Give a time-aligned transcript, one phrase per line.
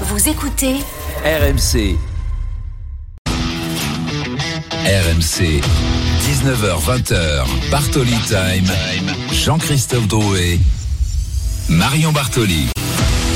[0.00, 0.74] Vous écoutez
[1.24, 1.96] RMC.
[4.84, 5.60] RMC.
[6.20, 7.44] 19h20h.
[7.70, 8.66] Bartoli Time.
[9.32, 10.58] Jean-Christophe Drouet.
[11.68, 12.70] Marion Bartoli.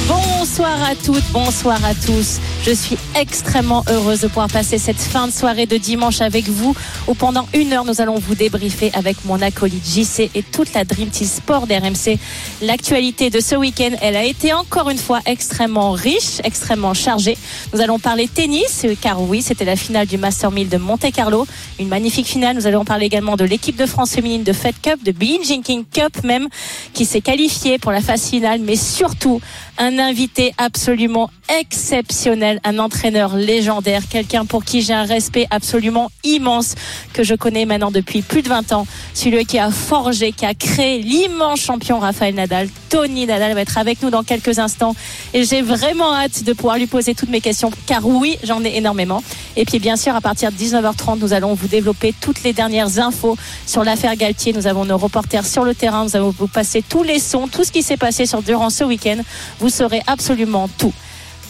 [0.08, 2.40] Bonsoir à toutes, bonsoir à tous.
[2.64, 6.74] Je suis extrêmement heureuse de pouvoir passer cette fin de soirée de dimanche avec vous
[7.06, 10.84] où pendant une heure nous allons vous débriefer avec mon acolyte JC et toute la
[10.84, 12.18] Dream Team Sport d'RMC.
[12.60, 17.38] L'actualité de ce week-end, elle a été encore une fois extrêmement riche, extrêmement chargée.
[17.72, 21.46] Nous allons parler tennis car oui, c'était la finale du Master 1000 de Monte Carlo.
[21.78, 22.56] Une magnifique finale.
[22.56, 25.14] Nous allons parler également de l'équipe de France féminine de Fed Cup, de
[25.46, 26.48] Jean King Cup même,
[26.92, 29.40] qui s'est qualifiée pour la phase finale, mais surtout
[29.78, 31.30] un invité absolument
[31.60, 36.74] exceptionnel, un entraîneur légendaire, quelqu'un pour qui j'ai un respect absolument immense,
[37.12, 40.54] que je connais maintenant depuis plus de 20 ans, celui qui a forgé, qui a
[40.54, 42.68] créé l'immense champion Raphaël Nadal.
[42.88, 44.94] Tony Nadal va être avec nous dans quelques instants
[45.34, 48.76] et j'ai vraiment hâte de pouvoir lui poser toutes mes questions, car oui, j'en ai
[48.76, 49.22] énormément.
[49.56, 52.98] Et puis bien sûr, à partir de 19h30, nous allons vous développer toutes les dernières
[52.98, 54.52] infos sur l'affaire Galtier.
[54.52, 57.64] Nous avons nos reporters sur le terrain, nous allons vous passer tous les sons, tout
[57.64, 59.18] ce qui s'est passé sur, durant ce week-end.
[59.58, 60.92] Vous saurez absolument tout.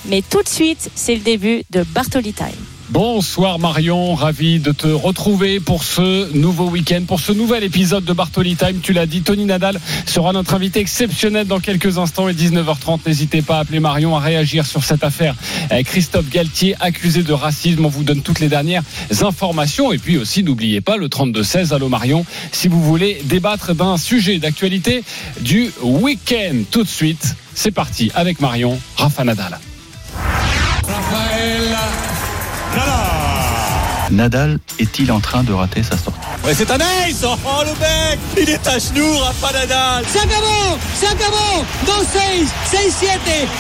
[0.08, 2.46] Mais tout de suite, c'est le début de Bartoli Time.
[2.90, 8.14] Bonsoir Marion, ravi de te retrouver pour ce nouveau week-end, pour ce nouvel épisode de
[8.14, 8.80] Bartoli Time.
[8.82, 13.00] Tu l'as dit, Tony Nadal sera notre invité exceptionnel dans quelques instants et 19h30.
[13.06, 15.34] N'hésitez pas à appeler Marion à réagir sur cette affaire.
[15.84, 18.84] Christophe Galtier, accusé de racisme, on vous donne toutes les dernières
[19.20, 19.92] informations.
[19.92, 24.38] Et puis aussi, n'oubliez pas le 32-16, allô Marion, si vous voulez débattre d'un sujet
[24.38, 25.04] d'actualité
[25.42, 26.62] du week-end.
[26.70, 29.58] Tout de suite, c'est parti avec Marion, Rafa Nadal.
[34.10, 36.18] Nadal est-il en train de rater sa sortie?
[36.44, 40.78] Ouais, c'est un ace Oh le mec Il est à genoux, Rafa Nadal Se acabó,
[40.98, 43.08] se acabó 2-6, 6-7,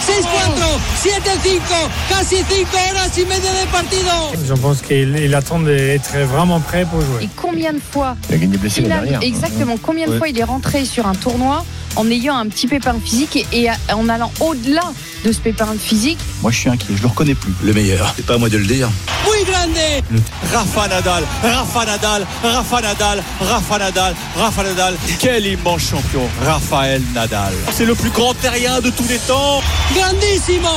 [0.06, 1.60] 6-4, 7-5,
[2.08, 4.46] casi 5 horas y media de partido.
[4.46, 7.24] Je pense qu'il il attend d'être vraiment prêt pour jouer.
[7.24, 9.28] Et combien de fois Il a gagné blessé il a- l'année dernière.
[9.28, 10.18] Exactement, combien de Ouais.
[10.18, 11.64] fois il est rentré sur un tournoi
[11.96, 14.82] en ayant un petit pépin physique et, en allant au-delà
[15.24, 16.94] de ce pépin physique Moi, je suis inquiet.
[16.96, 17.52] Je le reconnais plus.
[17.62, 18.12] Le meilleur.
[18.16, 18.88] C'est pas à moi de le dire.
[19.26, 20.22] Muy grande.
[20.52, 24.94] Rafa Nadal, Rafa Nadal, Rafa Nadal, Rafa Nadal, Rafa Nadal.
[25.18, 27.52] Quel immense champion, Raphaël Nadal.
[27.72, 29.60] C'est le plus grand terrien de tous les temps.
[29.94, 30.68] Grandísimo.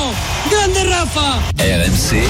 [0.49, 1.39] Grande Rafa.
[1.59, 2.23] RMC.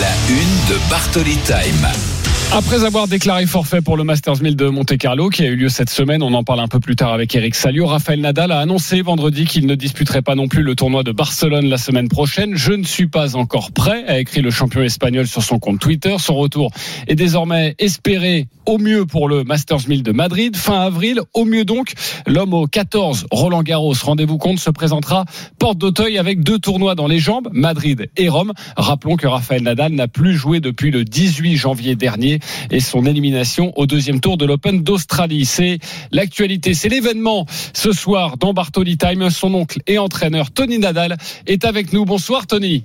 [0.00, 2.09] La une de Bartoli Time.
[2.52, 5.68] Après avoir déclaré forfait pour le Masters 1000 de Monte Carlo qui a eu lieu
[5.68, 8.58] cette semaine, on en parle un peu plus tard avec Eric Salio, Rafael Nadal a
[8.58, 12.56] annoncé vendredi qu'il ne disputerait pas non plus le tournoi de Barcelone la semaine prochaine.
[12.56, 16.16] Je ne suis pas encore prêt, a écrit le champion espagnol sur son compte Twitter.
[16.18, 16.72] Son retour
[17.06, 21.20] est désormais espéré au mieux pour le Masters 1000 de Madrid fin avril.
[21.34, 21.92] Au mieux donc,
[22.26, 25.24] l'homme au 14 Roland Garros, rendez-vous compte, se présentera
[25.60, 28.52] porte d'Auteuil avec deux tournois dans les jambes, Madrid et Rome.
[28.76, 32.39] Rappelons que Rafael Nadal n'a plus joué depuis le 18 janvier dernier
[32.70, 35.44] et son élimination au deuxième tour de l'Open d'Australie.
[35.44, 35.78] C'est
[36.12, 39.30] l'actualité, c'est l'événement ce soir dans Bartoli Time.
[39.30, 42.04] Son oncle et entraîneur Tony Nadal est avec nous.
[42.04, 42.84] Bonsoir Tony.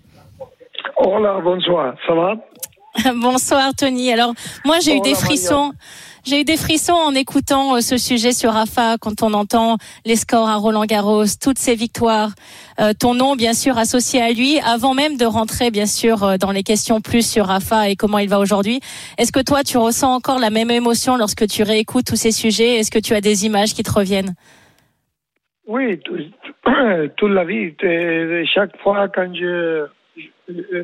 [0.97, 2.35] Hola, bonsoir, ça va?
[3.21, 4.11] Bonsoir Tony.
[4.11, 4.33] Alors
[4.63, 5.73] moi j'ai eu des frissons.
[6.25, 10.15] J'ai eu des frissons en écoutant euh, ce sujet sur Rafa quand on entend les
[10.15, 12.31] scores à Roland Garros, toutes ses victoires,
[12.79, 16.37] euh, ton nom bien sûr associé à lui, avant même de rentrer bien sûr euh,
[16.37, 18.79] dans les questions plus sur Rafa et comment il va aujourd'hui.
[19.19, 22.77] Est-ce que toi tu ressens encore la même émotion lorsque tu réécoutes tous ces sujets?
[22.79, 24.33] Est-ce que tu as des images qui te reviennent?
[25.67, 26.17] Oui, tout-
[27.17, 27.71] toute la vie.
[28.51, 29.85] Chaque fois quand je,
[30.49, 30.83] je,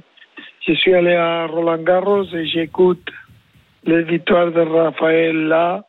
[0.67, 3.09] je suis allé à Roland Garros et j'écoute
[3.83, 5.83] les victoires de Raphaël là,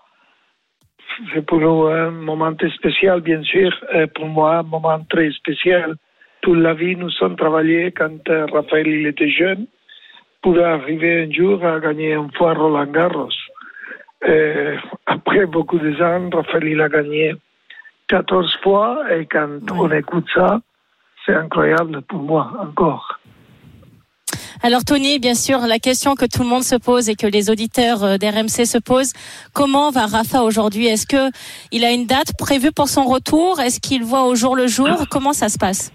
[1.32, 3.72] c'est pour nous un moment spécial, bien sûr.
[3.92, 5.96] Et pour moi, un moment très spécial.
[6.40, 9.66] Toute la vie, nous sommes travaillés quand euh, Raphaël il était jeune
[10.42, 13.28] pour arriver un jour à gagner une fois Roland Garros.
[14.26, 14.74] Et
[15.06, 17.34] après beaucoup de ans, Raphaël il a gagné
[18.08, 20.60] 14 fois et quand on écoute ça,
[21.24, 23.20] c'est incroyable pour moi encore.
[24.64, 27.50] Alors Tony, bien sûr, la question que tout le monde se pose et que les
[27.50, 29.12] auditeurs euh, d'RMC se posent,
[29.52, 30.86] comment va Rafa aujourd'hui?
[30.86, 31.30] Est-ce que
[31.72, 33.58] il a une date prévue pour son retour?
[33.60, 35.06] Est-ce qu'il voit au jour le jour?
[35.10, 35.92] Comment ça se passe?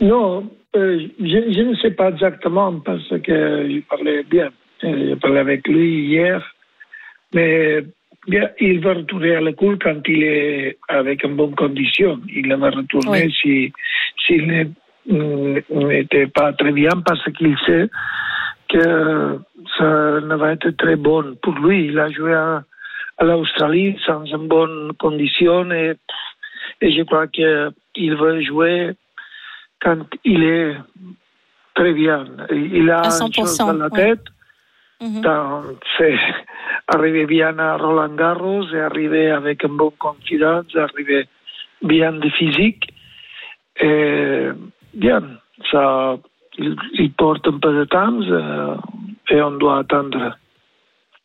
[0.00, 4.50] Non, euh, je, je ne sais pas exactement parce que je parlais bien.
[4.84, 6.54] Euh, Je parlais avec lui hier,
[7.34, 7.82] mais
[8.28, 12.20] bien, il va retourner à l'école quand il est avec une bonne condition.
[12.32, 13.34] Il va retourner Oui.
[13.42, 13.72] si
[14.24, 14.70] s'il n'est-
[15.08, 17.88] n'était pas très bien parce qu'il sait
[18.68, 19.38] que
[19.78, 21.86] ça ne va être très bon pour lui.
[21.86, 22.62] Il a joué à,
[23.18, 25.94] à l'Australie sans une bonne condition et,
[26.80, 28.92] et je crois qu'il veut jouer
[29.80, 30.76] quand il est
[31.74, 32.26] très bien.
[32.50, 34.24] Il a une chose 100%, dans la tête.
[35.00, 35.22] Mhm.
[35.96, 36.18] C'est
[36.88, 41.28] arriver bien à Roland Garros, et arriver avec une bonne confidence, arriver
[41.82, 42.92] bien de physique.
[43.80, 44.48] Et
[44.94, 45.22] bien,
[45.70, 46.16] ça,
[46.58, 48.74] il, porte un peu de temps euh,
[49.30, 50.36] et on doit attendre.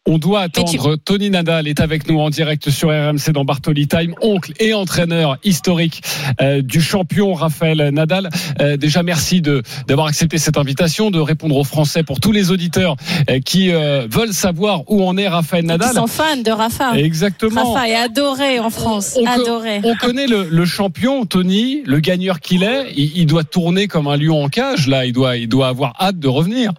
[0.05, 0.97] On doit attendre.
[0.97, 5.37] Tony Nadal est avec nous en direct sur RMC dans Bartoli Time, oncle et entraîneur
[5.45, 6.01] historique
[6.41, 8.29] euh, du champion Raphaël Nadal.
[8.59, 12.51] Euh, déjà, merci de d'avoir accepté cette invitation, de répondre aux Français pour tous les
[12.51, 12.97] auditeurs
[13.29, 15.93] euh, qui euh, veulent savoir où en est Raphaël Ils Nadal.
[15.93, 16.97] sont fans de Rafa.
[16.97, 17.71] Exactement.
[17.73, 19.17] Rafa est adoré en France.
[19.21, 19.79] On, adoré.
[19.85, 22.91] on connaît le, le champion, Tony, le gagneur qu'il est.
[22.97, 24.89] Il, il doit tourner comme un lion en cage.
[24.89, 26.73] Là, il doit, il doit avoir hâte de revenir.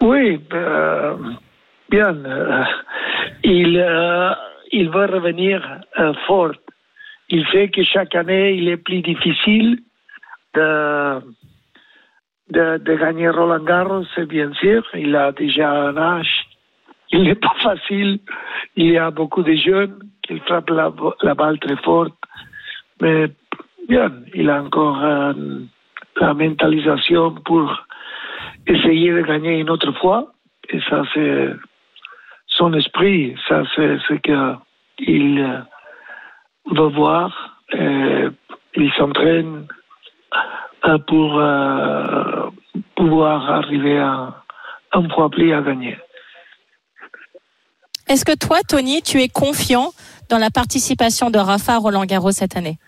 [0.00, 0.40] Oui,
[1.90, 2.14] bien.
[2.24, 2.64] euh,
[3.42, 4.34] il, euh,
[4.90, 6.52] va revenir euh, fort.
[7.28, 9.80] Il fait que chaque année, il est plus difficile
[10.54, 11.20] de
[12.94, 14.84] gagner Roland Garros, c'est bien sûr.
[14.94, 16.46] Il a déjà un âge.
[17.10, 18.20] Il n'est pas facile.
[18.76, 20.92] Il y a beaucoup de jeunes qui frappent la,
[21.22, 22.14] la balle très forte.
[23.00, 23.26] Mais
[23.88, 25.32] bien, il a encore euh,
[26.20, 27.74] la mentalisation pour
[28.66, 30.32] essayer de gagner une autre fois.
[30.70, 31.50] Et ça, c'est
[32.56, 33.36] son esprit.
[33.48, 35.58] Ça, c'est ce qu'il euh,
[36.72, 37.58] veut voir.
[37.72, 38.26] Et
[38.76, 39.66] il s'entraîne
[40.84, 42.50] euh, pour euh,
[42.94, 44.34] pouvoir arriver à
[44.92, 45.98] un fois plus à gagner.
[48.08, 49.90] Est-ce que toi, Tony, tu es confiant
[50.28, 52.78] dans la participation de Rafa à Roland Garros cette année?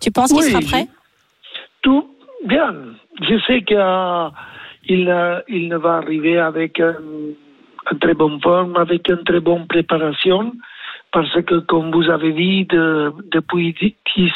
[0.00, 0.86] Tu penses qu'il sera prêt?
[1.82, 2.08] Tout
[2.44, 2.74] bien.
[3.22, 3.76] Je sais qu'il
[4.84, 6.94] il, euh, il ne va arriver avec un,
[7.92, 10.52] une très bonne forme, avec une très bonne préparation,
[11.12, 13.74] parce que, comme vous avez dit, de- depuis
[14.16, 14.32] 10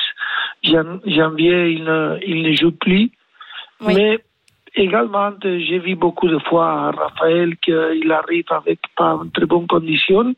[0.63, 3.11] jan- janvier, il ne, il ne joue plus.
[3.81, 3.95] Oui.
[3.95, 4.19] Mais
[4.75, 9.67] également, j'ai vu beaucoup de fois à Raphaël qu'il arrive avec pas une très bonne
[9.67, 10.35] condition,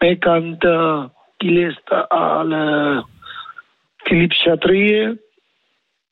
[0.00, 1.04] mais quand euh,
[1.42, 1.76] il est
[2.10, 3.02] à le
[4.06, 5.10] Philippe Chatrier,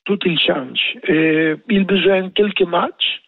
[0.05, 0.97] tout il change.
[1.07, 3.21] Et il a besoin de quelques matchs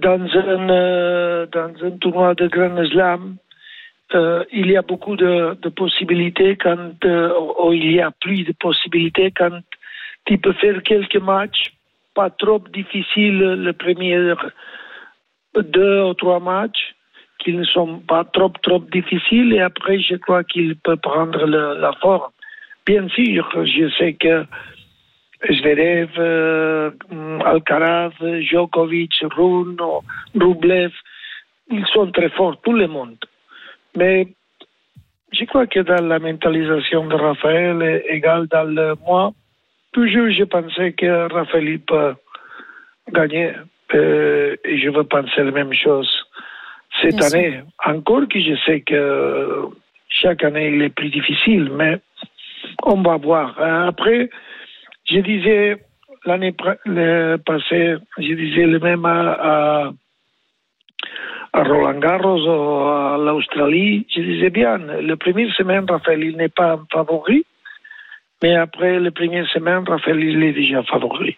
[0.00, 3.36] dans un, euh, dans un tournoi de Grand Slam.
[4.14, 8.52] euh, il y a beaucoup de, possibilités quand, euh, ou il y a plus de
[8.52, 9.60] possibilités quand
[10.26, 11.72] tu peux faire quelques matchs,
[12.14, 14.34] pas trop difficiles le premier
[15.56, 16.94] deux ou trois matchs,
[17.38, 21.92] qui ne sont pas trop trop difficiles, et après je crois qu'il peut prendre la
[21.94, 22.30] forme.
[22.86, 24.44] Bien sûr, je sais que
[25.50, 26.90] Zverev, euh,
[27.44, 29.76] Alcaraz, Djokovic, Rune,
[30.38, 30.92] Rublev,
[31.70, 33.16] ils sont très forts, tout le monde.
[33.96, 34.28] Mais
[35.32, 39.32] je crois que dans la mentalisation de Raphaël, et égal dans le moi,
[39.92, 41.80] toujours je pensais que Raphaël
[43.10, 43.52] gagner.
[43.94, 46.10] Euh, et je veux penser la même chose
[47.00, 47.38] cette Bien sûr.
[47.38, 47.60] année.
[47.84, 49.66] Encore que je sais que
[50.08, 51.98] chaque année il est plus difficile, mais
[52.84, 53.58] on va voir.
[53.60, 54.30] Euh, Après,
[55.12, 55.76] je disais
[56.24, 59.92] l'année passée, je disais le même à, à,
[61.52, 64.06] à Roland Garros ou à l'Australie.
[64.14, 67.44] Je disais bien, le premier semaine, Raphaël, il n'est pas un favori,
[68.42, 71.36] mais après le premier semaine, Raphaël, il est déjà favori.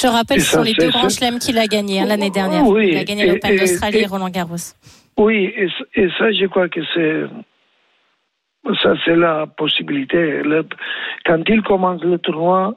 [0.00, 2.64] Je rappelle, Et ce sont les deux grands chelems qu'il a gagnés hein, l'année dernière.
[2.66, 4.56] Oui, il a gagné l'Open d'Australie et et- Roland Garros.
[5.18, 7.24] Oui, et, ça, je crois que c'est.
[8.82, 10.42] Ça, c'est la possibilité.
[10.42, 10.64] Le-
[11.26, 12.74] quand il commence le tournoi,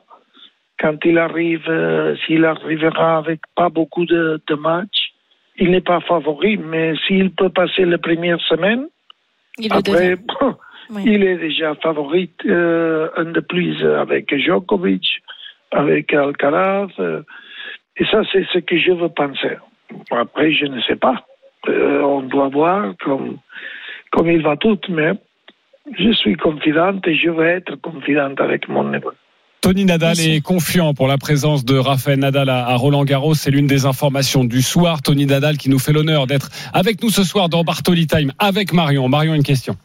[0.84, 5.14] quand il arrive, euh, s'il arrivera avec pas beaucoup de, de matchs,
[5.58, 8.88] il n'est pas favori, mais s'il peut passer la première semaine,
[9.58, 10.18] Il après.
[10.90, 11.04] Oui.
[11.06, 15.08] il est déjà favori euh, un de plus avec Djokovic,
[15.72, 16.90] avec Alcaraz.
[17.00, 17.22] euh,
[17.96, 19.56] et ça, c'est ce que je veux penser.
[20.12, 21.24] Après, je ne sais pas.
[21.70, 23.38] Euh, on doit voir comme,
[24.12, 25.14] comme il va tout, mais
[25.98, 29.14] je suis confidente et je veux être confidente avec mon niveau.
[29.64, 33.34] Tony Nadal est confiant pour la présence de Rafael Nadal à Roland Garros.
[33.34, 35.02] C'est l'une des informations du soir.
[35.02, 38.74] Tony Nadal qui nous fait l'honneur d'être avec nous ce soir dans Bartoli Time avec
[38.74, 39.08] Marion.
[39.08, 39.78] Marion, une question.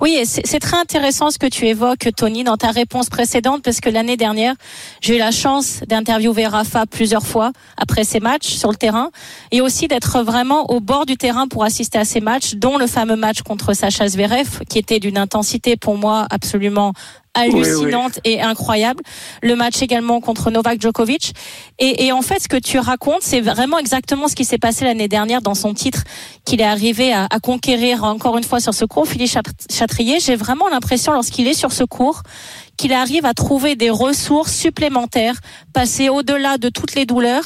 [0.00, 3.90] Oui, c'est très intéressant ce que tu évoques, Tony, dans ta réponse précédente, parce que
[3.90, 4.54] l'année dernière,
[5.02, 9.10] j'ai eu la chance d'interviewer Rafa plusieurs fois après ses matchs sur le terrain,
[9.50, 12.86] et aussi d'être vraiment au bord du terrain pour assister à ces matchs, dont le
[12.86, 16.94] fameux match contre Sacha Zverev, qui était d'une intensité pour moi absolument
[17.34, 19.02] hallucinante et incroyable.
[19.42, 21.34] Le match également contre Novak Djokovic.
[21.78, 25.08] Et, en fait, ce que tu racontes, c'est vraiment exactement ce qui s'est passé l'année
[25.08, 26.02] dernière dans son titre
[26.44, 29.06] qu'il est arrivé à, à, conquérir encore une fois sur ce cours.
[29.06, 29.30] Philippe
[29.70, 32.22] Chatrier, j'ai vraiment l'impression lorsqu'il est sur ce cours
[32.76, 35.34] qu'il arrive à trouver des ressources supplémentaires,
[35.72, 37.44] passer au-delà de toutes les douleurs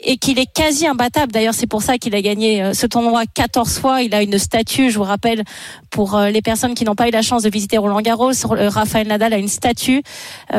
[0.00, 1.32] et qu'il est quasi imbattable.
[1.32, 4.02] D'ailleurs, c'est pour ça qu'il a gagné euh, ce tournoi 14 fois.
[4.02, 5.44] Il a une statue, je vous rappelle,
[5.90, 8.32] pour euh, les personnes qui n'ont pas eu la chance de visiter Roland Garros.
[8.50, 10.02] Euh, Rafael Nadal a une statue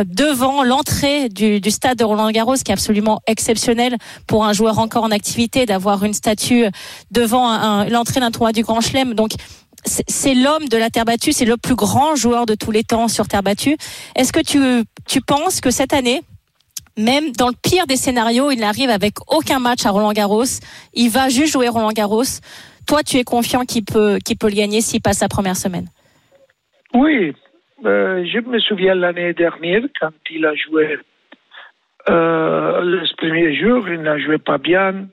[0.05, 4.79] devant l'entrée du, du, stade de Roland Garros, qui est absolument exceptionnel pour un joueur
[4.79, 6.65] encore en activité d'avoir une statue
[7.11, 9.13] devant l'entrée d'un tournoi du Grand Chelem.
[9.13, 9.31] Donc,
[9.85, 13.07] c'est l'homme de la terre battue, c'est le plus grand joueur de tous les temps
[13.07, 13.77] sur terre battue.
[14.15, 16.23] Est-ce que tu, tu penses que cette année,
[16.97, 20.61] même dans le pire des scénarios, il n'arrive avec aucun match à Roland Garros.
[20.93, 22.39] Il va juste jouer Roland Garros.
[22.87, 25.87] Toi, tu es confiant qu'il peut, qu'il peut le gagner s'il passe sa première semaine
[26.93, 27.33] Oui,
[27.85, 30.97] euh, je me souviens l'année dernière quand il a joué
[32.09, 35.07] euh, le premier jour, il n'a joué pas bien.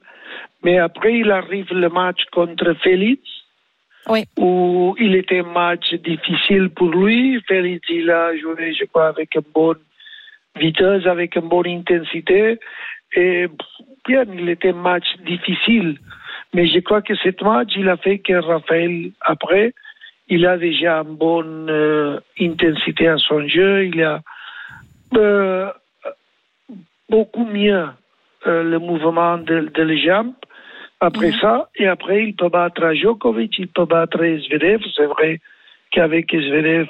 [0.63, 3.23] Mais après, il arrive le match contre Félix,
[4.09, 4.25] oui.
[4.39, 7.41] où il était un match difficile pour lui.
[7.49, 9.75] Félix, il a joué, je crois, avec un bon
[10.57, 12.59] vitesse, avec une bonne intensité.
[13.15, 13.47] Et
[14.07, 15.99] bien, il était un match difficile.
[16.55, 19.73] Mais je crois que ce match, il a fait que Raphaël, après,
[20.29, 23.87] il a déjà une bonne euh, intensité à son jeu.
[23.87, 24.21] Il a
[25.17, 25.71] euh,
[27.09, 27.87] beaucoup mieux
[28.47, 30.35] euh, le mouvement de, de les jambes.
[31.01, 31.41] Après mm -hmm.
[31.41, 34.83] ça, et après, il peut battre Djokovic, il peut battre Zverev.
[34.97, 35.41] C'est vrai
[35.91, 36.89] qu'avec Zverev,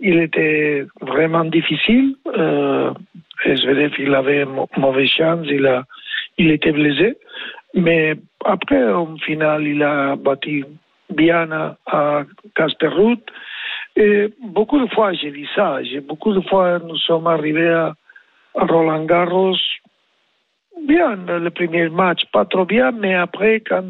[0.00, 2.16] il était vraiment difficile.
[2.36, 2.92] Euh,
[3.44, 4.44] Zverev, il avait
[4.76, 5.84] mauvaise chance, il, a,
[6.38, 7.16] il était blessé.
[7.74, 10.64] Mais après, au final, il a battu
[11.10, 11.48] bien
[11.86, 12.24] à,
[12.54, 12.90] Casper.
[13.96, 15.82] Et beaucoup de fois, j'ai dit ça.
[15.82, 17.94] J'ai, beaucoup de fois, nous sommes arrivés à,
[18.54, 19.56] Roland Garros.
[20.86, 23.84] Bien, le premier match, pas trop bien, mais après, quand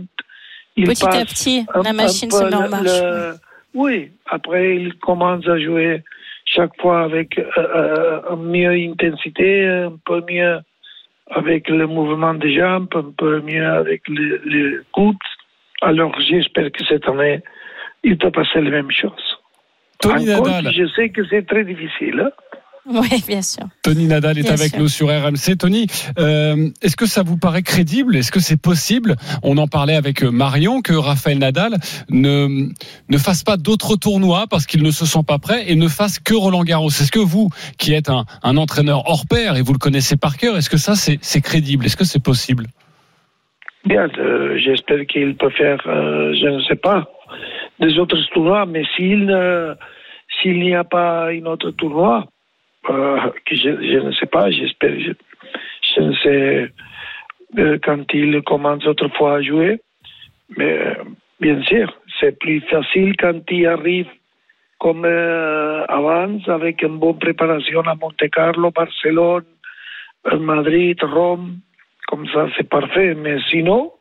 [0.76, 2.84] il Petit passe à petit, un, la machine un se peu met en marche.
[2.84, 3.34] le-
[3.76, 6.02] oui, après, il commence à jouer
[6.46, 10.58] chaque fois avec euh, euh, une mieux intensité, un peu mieux
[11.30, 15.16] avec le mouvement des jambes, un peu mieux avec les, les coudes.
[15.82, 17.42] Alors, j'espère que cette année,
[18.02, 19.38] il peut passer la même chose.
[20.00, 20.24] Tony
[20.72, 22.20] je sais que c'est très difficile.
[22.20, 22.30] hein.
[22.92, 23.64] Oui, bien sûr.
[23.82, 24.78] Tony Nadal est Bien avec sûr.
[24.78, 25.56] nous sur RMC.
[25.58, 25.86] Tony,
[26.18, 28.16] euh, est-ce que ça vous paraît crédible?
[28.16, 29.16] Est-ce que c'est possible?
[29.42, 31.78] On en parlait avec euh, Marion que Raphaël Nadal
[32.10, 32.68] ne
[33.08, 36.20] ne fasse pas d'autres tournois parce qu'il ne se sent pas prêt et ne fasse
[36.20, 36.88] que Roland Garros.
[36.90, 40.36] Est-ce que vous, qui êtes un, un entraîneur hors pair et vous le connaissez par
[40.36, 41.86] cœur, est-ce que ça c'est c'est crédible?
[41.86, 42.66] Est-ce que c'est possible?
[43.84, 47.08] Bien, euh, j'espère qu'il peut faire, euh, je ne sais pas,
[47.80, 49.32] des autres tournois, mais s'il
[50.40, 52.26] s'il n'y a pas un autre tournoi,
[52.90, 53.18] euh,
[53.50, 56.70] je, ne sais pas, j'espère, je, ne sais
[57.58, 59.80] euh, quand il commence autrefois à jouer,
[60.56, 60.94] mais euh,
[61.40, 64.08] bien sûr, c'est plus facile quand il arrive
[64.78, 69.44] comme avant, avec une bonne préparation à Monte Carlo, Barcelone,
[70.38, 71.60] Madrid, Rome,
[72.08, 73.14] comme ça c'est parfait.
[73.14, 73.92] Mais sinon,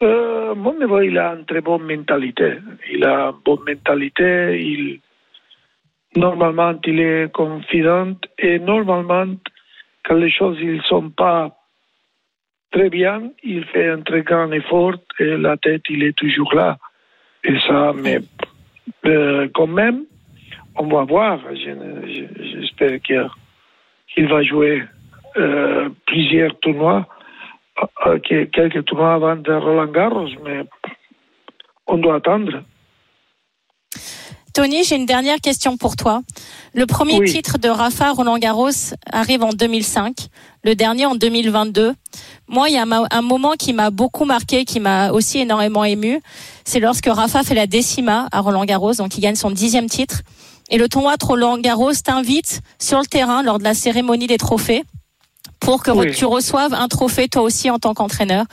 [0.00, 2.54] il a une très bonne mentalité.
[2.92, 4.60] Il a une bonne mentalité.
[4.60, 5.00] Il,
[6.16, 8.14] normalement, il est confident.
[8.38, 9.26] Et normalement,
[10.04, 11.54] quand les choses ne sont pas
[12.70, 16.78] très bien, il fait un très grand effort et la tête, il est toujours là.
[17.44, 18.18] Et ça, mais
[19.06, 20.04] euh, quand même,
[20.76, 21.40] on va voir.
[21.54, 24.84] Je- je- J'espère qu'il va jouer
[25.36, 27.06] euh, plusieurs tournois,
[28.06, 30.64] euh, que- quelques tournois avant de Roland Garros, mais
[31.86, 32.62] on doit attendre.
[34.58, 36.22] Tony, j'ai une dernière question pour toi.
[36.74, 37.30] Le premier Oui.
[37.30, 38.72] titre de Rafa Roland Garros
[39.12, 40.16] arrive en 2005,
[40.64, 41.94] le dernier en 2022.
[42.48, 46.20] Moi, il y a un moment qui m'a beaucoup marqué, qui m'a aussi énormément ému.
[46.64, 50.22] C'est lorsque Rafa fait la décima à Roland Garros, donc il gagne son dixième titre.
[50.70, 54.38] Et le tournoi de Roland Garros t'invite sur le terrain lors de la cérémonie des
[54.38, 54.82] trophées
[55.60, 56.12] pour que Oui.
[56.16, 58.44] tu reçoives un trophée toi aussi en tant qu'entraîneur.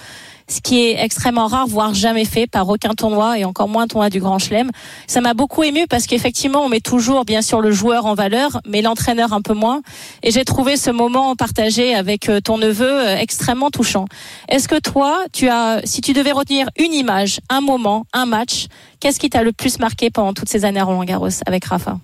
[0.47, 3.87] Ce qui est extrêmement rare, voire jamais fait par aucun tournoi et encore moins un
[3.87, 4.69] tournoi du Grand Chelem.
[5.07, 8.61] Ça m'a beaucoup ému parce qu'effectivement, on met toujours bien sûr le joueur en valeur,
[8.67, 9.81] mais l'entraîneur un peu moins.
[10.21, 14.05] Et j'ai trouvé ce moment partagé avec euh, ton neveu euh, extrêmement touchant.
[14.47, 18.67] Est-ce que toi, tu as, si tu devais retenir une image, un moment, un match,
[18.99, 21.97] qu'est-ce qui t'a le plus marqué pendant toutes ces années à Roland Garros avec Rafa?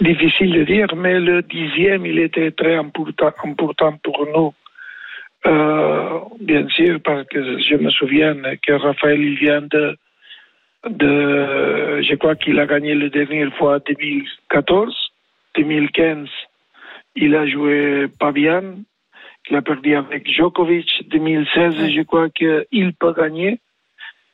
[0.00, 4.52] Difficile de dire, mais le dixième, il était très important pour nous.
[5.46, 8.34] Euh, bien sûr, parce que je me souviens
[8.66, 9.96] que Raphaël il vient de,
[10.88, 14.94] de, je crois qu'il a gagné la dernière fois 2014,
[15.56, 16.28] 2015,
[17.16, 18.62] il a joué pas bien,
[19.48, 23.60] il a perdu avec Djokovic, 2016, je crois qu'il peut gagner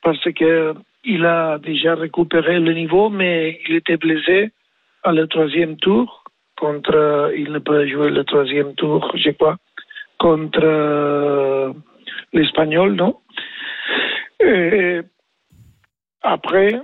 [0.02, 4.50] parce que il a déjà récupéré le niveau, mais il était blessé
[5.02, 6.24] à le troisième tour
[6.56, 9.56] contre, il ne peut jouer le troisième tour, je crois,
[10.24, 11.74] contre
[12.32, 13.12] l'Espagnol, non
[14.40, 15.00] Et
[16.22, 16.80] Après,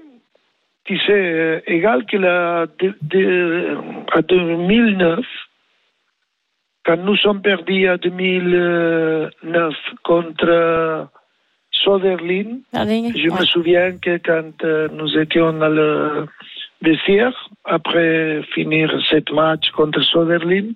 [0.84, 3.78] tu sais, euh, égal qu'il a de, de,
[4.12, 5.24] à 2009,
[6.84, 11.08] quand nous sommes perdus à 2009 contre
[11.70, 12.58] Soderlin,
[13.16, 16.26] je me souviens que quand euh, nous étions dans le
[16.82, 20.72] vestiaire, après finir cette match contre Soderlin,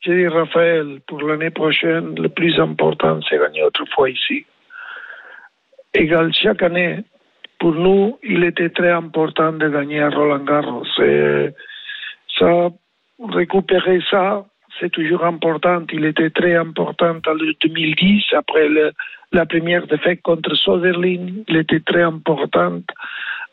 [0.00, 4.46] j'ai dit Raphaël, pour l'année prochaine, le plus important, c'est gagner autrefois ici.
[5.92, 7.00] Égal, chaque année,
[7.58, 10.84] pour nous, il était très important de gagner à Roland Garros.
[12.38, 12.70] Ça,
[13.28, 14.44] récupérer ça,
[14.78, 15.82] c'est toujours important.
[15.92, 18.68] Il était très important en 2010, après
[19.32, 21.42] la première défaite contre Soderlin.
[21.48, 22.80] Il était très important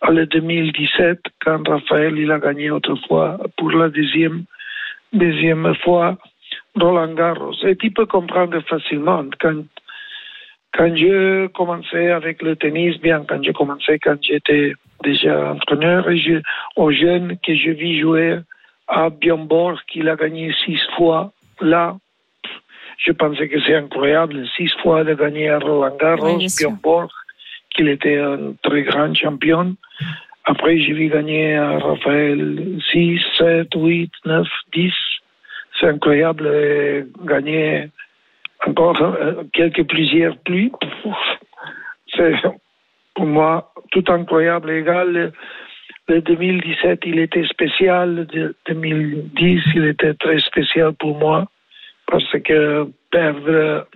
[0.01, 4.43] en 2017, quand Raphaël il a gagné autrefois pour la deuxième,
[5.13, 6.19] deuxième fois
[6.79, 7.55] Roland Garros.
[7.63, 9.63] Et tu peux comprendre facilement quand
[10.75, 16.17] quand je commençais avec le tennis, bien quand je commençais, quand j'étais déjà entraîneur, et
[16.17, 16.41] je,
[16.75, 18.39] aux jeunes que je vis jouer
[18.87, 21.31] à Björn Borg, qu'il a gagné six fois,
[21.61, 21.95] là,
[22.97, 26.47] je pensais que c'est incroyable, six fois de gagner à Roland Garros, Oui.
[26.47, 27.09] Björn Borg,
[27.69, 29.75] qu'il était un très grand champion.
[30.45, 34.93] Après, j'ai vu gagner à Raphaël 6, 7, 8, 9, 10.
[35.79, 37.89] C'est incroyable et gagner
[38.65, 40.71] encore euh, quelques plusieurs plus.
[42.15, 42.33] C'est
[43.13, 44.71] pour moi tout incroyable.
[44.71, 45.31] Égal, le,
[46.07, 48.27] le 2017, il était spécial.
[48.33, 51.47] Le 2010, il était très spécial pour moi
[52.07, 53.87] parce que perdre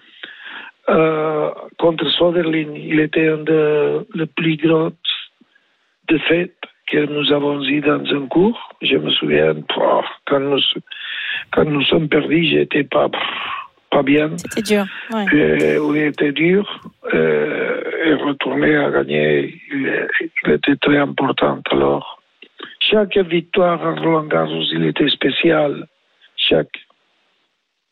[0.89, 4.93] euh, contre Soderlin, il était un de les plus grosses
[6.07, 6.55] défaites
[6.87, 8.59] que nous avons eues dans un cours.
[8.81, 9.53] Je me souviens,
[10.25, 10.59] quand, nous,
[11.51, 13.09] quand nous sommes perdus, j'étais pas,
[13.89, 14.31] pas bien.
[14.37, 14.85] C'était dur.
[15.11, 15.25] Ouais.
[15.33, 16.81] Et, oui, était dur.
[17.13, 20.07] Euh, et retourner à gagner, il,
[20.45, 21.59] il était très important.
[21.71, 22.19] Alors,
[22.79, 25.87] chaque victoire à Roland Garros, il était spécial.
[26.35, 26.79] Chaque.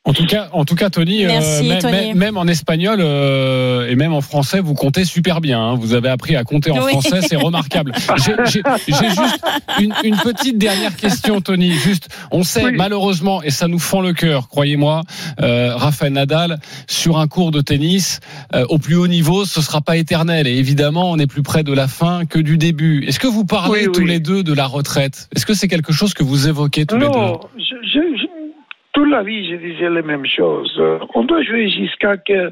[0.07, 1.91] En tout cas, en tout cas, Tony, euh, Merci, même, Tony.
[1.91, 5.59] même- même en espagnol euh, et même en français, vous comptez super bien.
[5.61, 5.75] hein.
[5.75, 6.91] Vous avez appris à compter en Oui.
[6.91, 7.91] français, c'est remarquable.
[8.25, 9.43] J'ai j'ai- j'ai juste
[9.81, 11.71] une, une petite dernière question, Tony.
[11.73, 12.71] Juste, on sait Oui.
[12.77, 15.03] malheureusement, et ça nous fend le cœur, croyez-moi,
[15.41, 18.21] euh, Rafael Nadal sur un cours de tennis
[18.55, 20.47] euh, au plus haut niveau, ce sera pas éternel.
[20.47, 23.03] Et évidemment, on est plus près de la fin que du début.
[23.05, 24.07] Est-ce que vous parlez Oui, tous oui.
[24.07, 25.27] les deux de la retraite?
[25.35, 27.11] Est-ce que c'est quelque chose que vous évoquez tous les deux?
[27.11, 28.27] Non, je, je- je-
[28.97, 30.81] toute la vie, je disais les mêmes choses.
[31.13, 32.51] On doit jouer jusqu'à que,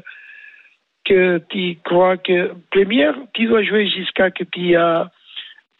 [1.04, 2.52] que tu crois que.
[2.70, 5.10] Première, tu dois jouer jusqu'à que tu as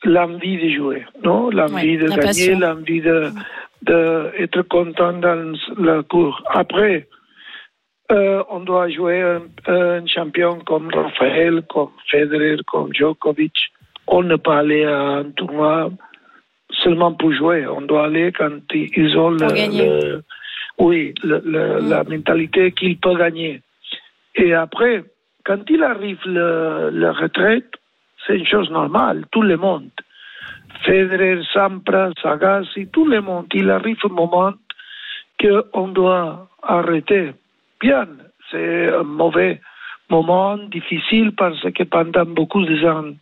[0.03, 1.51] l'envie de jouer, non?
[1.51, 3.31] L'envie Ouais, de la gagner, l'envie de,
[3.83, 6.43] de être content dans la cour.
[6.53, 7.07] Après,
[8.11, 13.55] euh, on doit jouer un, un champion comme Rafael, comme Federer, comme Djokovic.
[14.09, 15.91] On ne peut pas aller à un tournoi
[16.83, 17.67] seulement pour jouer.
[17.69, 19.39] On doit aller quand ils ont le-
[20.79, 21.89] oui, le- le- Mm.
[21.91, 23.61] la mentalité qu'ils peuvent gagner.
[24.35, 25.05] Et après,
[25.45, 27.71] quand il arrive le, la retraite,
[28.27, 29.91] c'est une chose normale, tout le monde.
[30.83, 33.47] Federer, Sampras, Agassi, tout le monde.
[33.55, 34.53] Il arrive un moment
[35.41, 37.33] qu'on doit arrêter.
[37.81, 38.07] Bien,
[38.51, 39.61] c'est un mauvais
[40.11, 43.13] moment, difficile, parce que pendant beaucoup de ans,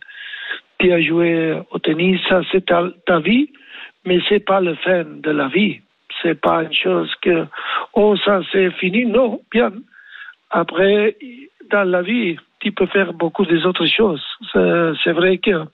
[0.79, 3.49] tu as joué au tennis, ça c'est ta, ta vie,
[4.05, 5.79] mais c'est pas le fin de la vie.
[6.21, 7.45] C'est pas une chose que,
[7.93, 9.05] oh, ça c'est fini.
[9.05, 9.71] Non, bien.
[10.49, 11.17] Après,
[11.69, 14.23] dans la vie, tu peux faire beaucoup des autres choses.
[14.53, 15.65] C'est vrai que,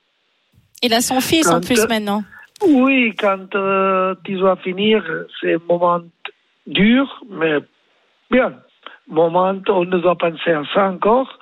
[0.81, 2.23] Il a son fils en plus maintenant.
[2.67, 5.03] oui, quand euh, tu dois finir,
[5.39, 6.01] c'est un moment
[6.67, 7.59] dur, mais
[8.29, 8.53] bien.
[9.07, 11.37] Moment, on ne doit penser à ça encore.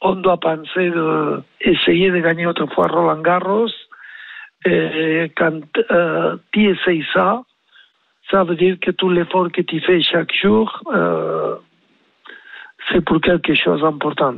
[0.00, 3.68] On doit penser de essayer de gagner autrefois Roland Garros.
[4.64, 5.60] Et quand
[5.90, 7.42] euh, tu essayes ça,
[8.32, 11.54] ça veut dire que tout l'effort que tu fais chaque jour, euh,
[12.90, 14.34] c'est pour quelque chose d'important.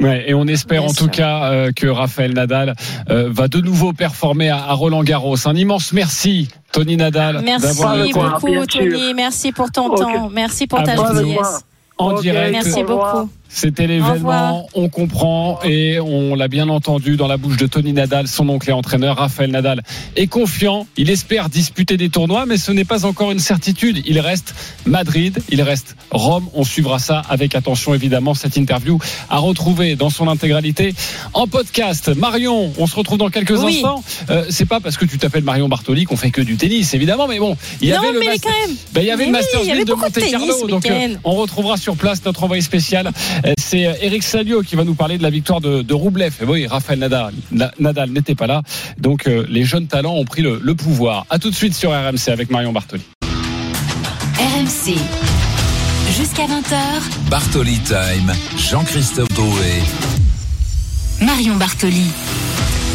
[0.00, 1.06] Ouais, et on espère Bien en sûr.
[1.06, 2.74] tout cas euh, que Raphaël Nadal
[3.10, 5.48] euh, va de nouveau performer à, à Roland Garros.
[5.48, 8.64] Un immense merci, Tony Nadal, Merci beaucoup.
[8.66, 9.14] Tony.
[9.14, 10.28] Merci pour ton temps.
[10.30, 11.64] Merci pour À ta gentillesse.
[11.96, 12.52] en direct.
[12.52, 13.28] Merci beaucoup.
[13.50, 18.28] C'était l'événement, on comprend et on l'a bien entendu dans la bouche de Tony Nadal,
[18.28, 19.82] son oncle et entraîneur Raphaël Nadal
[20.16, 24.20] est confiant, il espère disputer des tournois mais ce n'est pas encore une certitude, il
[24.20, 28.98] reste Madrid, il reste Rome, on suivra ça avec attention évidemment cette interview
[29.30, 30.94] à retrouver dans son intégralité
[31.32, 32.14] en podcast.
[32.14, 33.76] Marion, on se retrouve dans quelques Oui.
[33.76, 34.04] instants.
[34.28, 37.26] Euh, c'est pas parce que tu t'appelles Marion Bartoli qu'on fait que du tennis évidemment
[37.26, 39.60] mais bon, il y non, avait le ben, il y avait Mais le oui, Masters
[39.62, 42.44] il y avait 1000 de Monte Carlo, tennis, donc euh, on retrouvera sur place notre
[42.44, 43.10] envoyé spécial.
[43.46, 46.32] Euh, C'est euh, Eric Salio qui va nous parler de la victoire de, de Roublev.
[46.40, 48.62] Et oui, Raphaël Nadal, Na- Nadal n'était pas là,
[48.98, 51.26] donc euh, les jeunes talents ont pris le, le pouvoir.
[51.30, 53.02] À tout de suite sur RMC avec Marion Bartoli.
[53.22, 54.94] RMC.
[56.16, 59.82] Jusqu'à 20h, Bartoli Time, Jean-Christophe Drouet.
[61.20, 62.06] Marion Bartoli.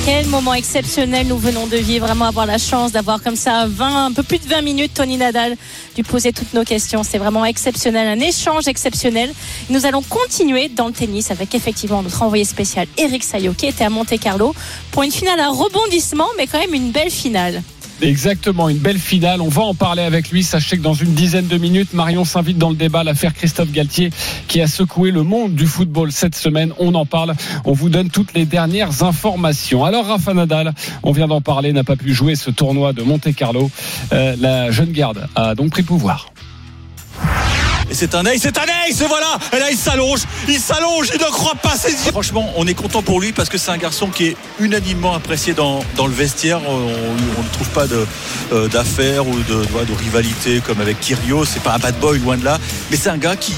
[0.05, 2.05] Quel moment exceptionnel nous venons de vivre.
[2.05, 5.15] Vraiment avoir la chance d'avoir comme ça 20, un peu plus de 20 minutes Tony
[5.15, 5.55] Nadal,
[5.95, 7.03] lui poser toutes nos questions.
[7.03, 9.31] C'est vraiment exceptionnel, un échange exceptionnel.
[9.69, 13.85] Nous allons continuer dans le tennis avec effectivement notre envoyé spécial Eric Sayo qui était
[13.85, 14.53] à Monte Carlo
[14.91, 17.63] pour une finale à rebondissement, mais quand même une belle finale.
[18.01, 19.41] Exactement, une belle finale.
[19.41, 20.43] On va en parler avec lui.
[20.43, 23.03] Sachez que dans une dizaine de minutes, Marion s'invite dans le débat.
[23.03, 24.09] L'affaire Christophe Galtier
[24.47, 26.73] qui a secoué le monde du football cette semaine.
[26.79, 27.33] On en parle.
[27.65, 29.85] On vous donne toutes les dernières informations.
[29.85, 33.33] Alors, Rafa Nadal, on vient d'en parler, n'a pas pu jouer ce tournoi de Monte
[33.35, 33.69] Carlo.
[34.11, 36.32] Euh, la jeune garde a donc pris pouvoir.
[37.89, 41.09] Et c'est un ace, c'est un ace, et voilà Et là, il s'allonge, il s'allonge,
[41.13, 43.71] il ne croit pas ses yeux Franchement, on est content pour lui parce que c'est
[43.71, 46.61] un garçon qui est unanimement apprécié dans, dans le vestiaire.
[46.67, 47.85] On ne trouve pas
[48.51, 51.45] euh, d'affaires ou de, rivalité comme avec Kyrgios.
[51.45, 52.57] C'est pas un bad boy, loin de là.
[52.89, 53.53] Mais c'est un gars qui,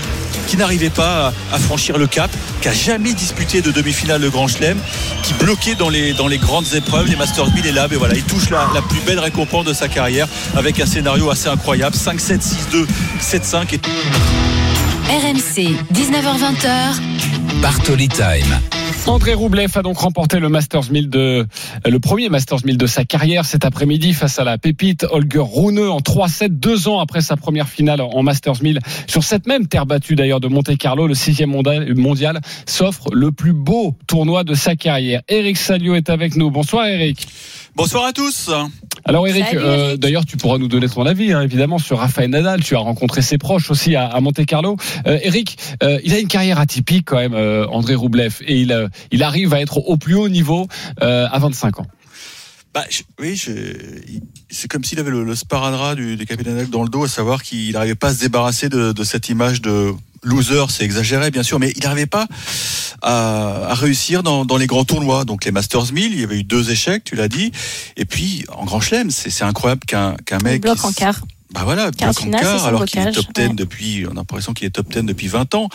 [0.47, 4.29] qui n'arrivait pas à, à franchir le cap, qui a jamais disputé de demi-finale de
[4.29, 4.77] Grand Chelem,
[5.23, 8.15] qui bloquait dans les, dans les grandes épreuves, les Masters 1000 et là, mais voilà,
[8.15, 11.95] il touche la, la plus belle récompense de sa carrière avec un scénario assez incroyable.
[11.95, 12.85] 5-7, 6-2,
[13.21, 13.77] 7-5 et
[15.09, 17.61] RMC, 19h20h.
[17.61, 18.59] Bartoli Time.
[19.07, 21.45] André Roublev a donc remporté le Masters 1000 de,
[21.85, 25.79] le premier Masters 1000 de sa carrière cet après-midi face à la pépite Holger Rune
[25.79, 29.85] en 3-7, deux ans après sa première finale en Masters 1000 sur cette même terre
[29.85, 34.55] battue d'ailleurs de Monte Carlo, le sixième mondial, mondial s'offre le plus beau tournoi de
[34.55, 35.21] sa carrière.
[35.29, 36.49] Eric Salio est avec nous.
[36.49, 37.27] Bonsoir Eric.
[37.75, 38.49] Bonsoir à tous.
[39.03, 39.99] Alors Eric, euh, Eric.
[39.99, 42.63] d'ailleurs tu pourras nous donner ton avis hein, évidemment sur Rafael Nadal.
[42.63, 44.77] Tu as rencontré ses proches aussi à, à Monte Carlo.
[45.05, 48.71] Euh, Eric, euh, il a une carrière atypique quand même, euh, André Roublev, et il,
[48.71, 50.67] euh, il arrive à être au plus haut niveau
[51.01, 51.87] euh, à 25 ans.
[52.75, 53.51] Bah, je- oui, je-
[54.51, 57.07] c'est comme s'il avait le, le sparadrap du, du capitaine Nadal dans le dos, à
[57.07, 61.31] savoir qu'il n'arrivait pas à se débarrasser de, de cette image de loser, c'est exagéré
[61.31, 62.27] bien sûr, mais il n'arrivait pas
[63.01, 65.23] à, à réussir dans, dans les grands tournois.
[65.23, 67.51] Donc les Masters 1000, il y avait eu deux échecs, tu l'as dit,
[67.95, 71.21] et puis en Grand Chelem, c'est incroyable qu'un qu'un On mec en quart.
[71.53, 73.53] Bah voilà, quart, son alors qu'il est top 10 ouais.
[73.53, 75.69] depuis, on a l'impression qu'il est top 10 depuis 20 ans.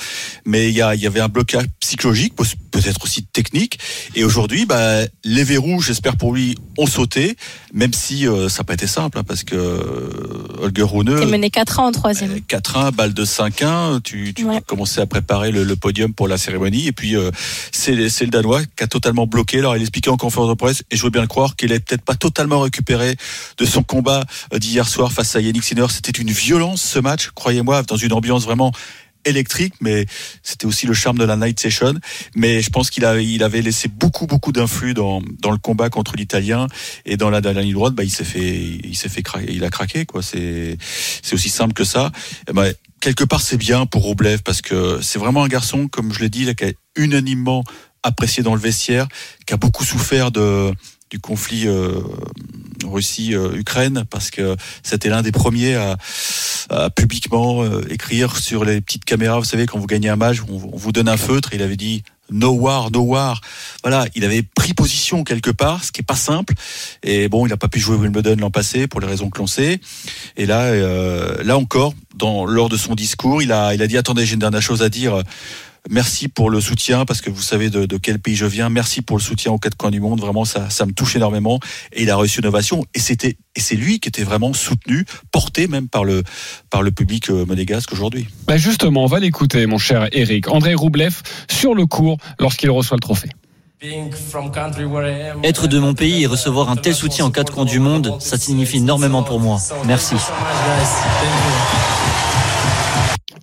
[0.45, 3.79] Mais il y, a, il y avait un blocage psychologique, peut- peut-être aussi technique.
[4.15, 7.37] Et aujourd'hui, bah, les verrous, j'espère pour lui, ont sauté,
[7.73, 11.27] même si euh, ça n'a pas été simple, hein, parce que euh, Holger Rune, T'es
[11.27, 12.39] mené 4 ans en troisième.
[12.49, 14.61] 4-1, balle de 5-1, tu, tu Ouais.
[14.67, 16.87] commençais à préparer le, le podium pour la cérémonie.
[16.89, 17.31] Et puis, euh,
[17.73, 19.59] c'est c'est le Danois qui a totalement bloqué.
[19.61, 21.81] Alors, il expliquait en conférence de presse, et je veux bien le croire, qu'il est
[21.81, 23.17] peut-être pas totalement récupéré
[23.59, 27.83] de son combat euh, d'hier soir face à Yannick C'était une violence, ce match, croyez-moi,
[27.83, 28.73] dans une ambiance vraiment
[29.25, 30.07] électrique, mais
[30.43, 31.95] c'était aussi le charme de la night session.
[32.35, 35.91] Mais je pense qu'il a, il avait laissé beaucoup, beaucoup d'influx dans, dans le combat
[35.91, 36.67] contre l'Italien
[37.05, 39.65] et dans la dernière ligne droite, bah, il s'est fait, il s'est fait craquer, il
[39.65, 40.23] a craqué, quoi.
[40.23, 40.77] C'est,
[41.23, 42.13] c'est aussi simple que ça.
[42.53, 46.21] Ben, quelque part, c'est bien pour Roblev parce que c'est vraiment un garçon, comme je
[46.21, 47.65] l'ai dit, qui est unanimement
[48.03, 49.07] apprécié dans le vestiaire,
[49.47, 50.73] qui a beaucoup souffert de,
[51.11, 51.93] du conflit euh,
[52.85, 55.97] Russie-Ukraine parce que c'était l'un des premiers à,
[56.71, 59.39] à publiquement euh, écrire sur les petites caméras.
[59.39, 61.51] Vous savez, quand vous gagnez un match, on, vous donne un feutre.
[61.53, 63.41] Il avait dit no war, no war.
[63.83, 66.55] Voilà, il avait pris position quelque part, ce qui est pas simple.
[67.03, 69.49] Et bon, il n'a pas pu jouer Wimbledon l'an passé pour les raisons que l'on
[69.49, 69.81] sait.
[70.37, 73.99] Et là, euh, là encore, dans, lors de son discours, il a, il a dit
[73.99, 75.23] attendez, j'ai une dernière chose à dire.
[75.89, 78.69] Merci pour le soutien parce que vous savez de, de, quel pays je viens.
[78.69, 80.21] Merci pour le soutien aux quatre coins du monde.
[80.21, 81.59] Vraiment, ça, ça me touche énormément.
[81.93, 82.85] Et il a reçu une ovation.
[82.95, 86.23] Et c'était, et c'est lui qui était vraiment soutenu, porté même par le,
[86.69, 88.29] par le public euh, monégasque aujourd'hui.
[88.47, 90.49] Bah justement, on va l'écouter, mon cher Eric.
[90.49, 93.31] André Roublev sur le court lorsqu'il reçoit le trophée.
[95.43, 98.37] Être de mon pays et recevoir un tel soutien en quatre coins du monde, ça
[98.37, 99.59] signifie énormément pour moi.
[99.87, 100.17] Merci.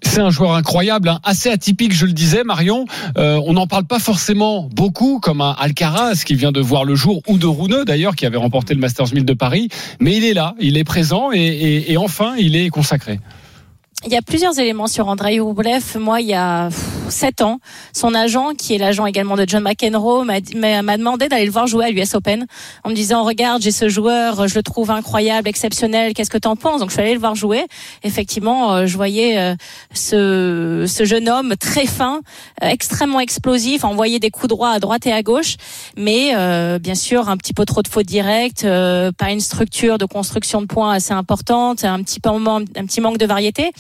[0.04, 2.86] C'est un joueur incroyable, hein, assez atypique, je le disais, Marion.
[3.18, 6.96] Euh, on n'en parle pas forcément beaucoup, comme un Alcaraz qui vient de voir le
[6.96, 9.70] jour, ou de Rouneux d'ailleurs, qui avait remporté le Masters 1000 de Paris.
[10.00, 13.20] Mais il est là, il est présent et, et, et enfin, il est consacré.
[14.06, 15.98] Il y a plusieurs éléments sur Andrei Rublev.
[16.00, 16.70] Moi, il y a
[17.12, 17.60] 7 ans.
[17.94, 21.52] Son agent, qui est l'agent également de John McEnroe, m'a m'a- m'a demandé d'aller le
[21.52, 22.46] voir jouer à l'US Open
[22.84, 26.56] en me disant regarde j'ai ce joueur, je le trouve incroyable, exceptionnel, qu'est-ce que t'en
[26.56, 26.80] penses?
[26.82, 27.66] Donc je suis allée le voir jouer.
[28.04, 29.56] Effectivement, euh, je voyais euh,
[29.94, 32.22] ce, ce jeune homme très fin,
[32.62, 35.56] extrêmement explosif, envoyer des coups droits à droite et à gauche,
[35.98, 39.98] mais euh, bien sûr un petit peu trop de fautes directes, euh, pas une structure
[39.98, 43.72] de construction de points assez importante, un petit peu un petit manque de variété.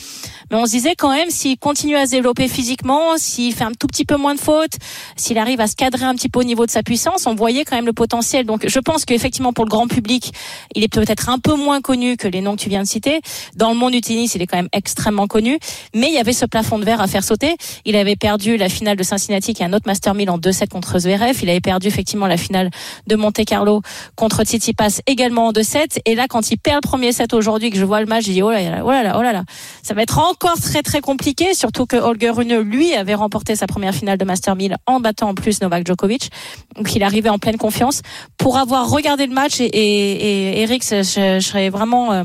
[0.49, 3.71] Mais on se disait quand même s'il continue à se développer physiquement, s'il fait un
[3.71, 4.77] tout petit peu moins de fautes,
[5.15, 7.65] s'il arrive à se cadrer un petit peu au niveau de sa puissance, on voyait
[7.65, 8.45] quand même le potentiel.
[8.45, 10.33] Donc je pense qu'effectivement pour le grand public,
[10.75, 13.21] il est peut-être un peu moins connu que les noms que tu viens de citer.
[13.55, 15.59] Dans le monde du tennis, il est quand même extrêmement connu,
[15.93, 17.55] mais il y avait ce plafond de verre à faire sauter.
[17.85, 20.67] Il avait perdu la finale de Cincinnati qui est un autre Master 1000 en 2-7
[20.69, 21.37] contre Zverev.
[21.41, 22.69] Il avait perdu effectivement la finale
[23.07, 23.81] de Monte Carlo
[24.15, 25.99] contre Tsitsipas également en 2-7.
[26.05, 28.31] Et là, quand il perd le premier set aujourd'hui, que je vois le match, je
[28.31, 29.43] dis oh là là, oh là là, oh là là,
[29.83, 31.53] ça va être encore très très compliqué.
[31.53, 35.29] Surtout que Holger Rune, lui, avait remporté sa première finale de Master 1000 en battant
[35.29, 36.31] en plus Novak Djokovic.
[36.75, 38.01] Donc il arrivait en pleine confiance.
[38.37, 42.23] Pour avoir regardé le match et Eric, je, je serais vraiment euh,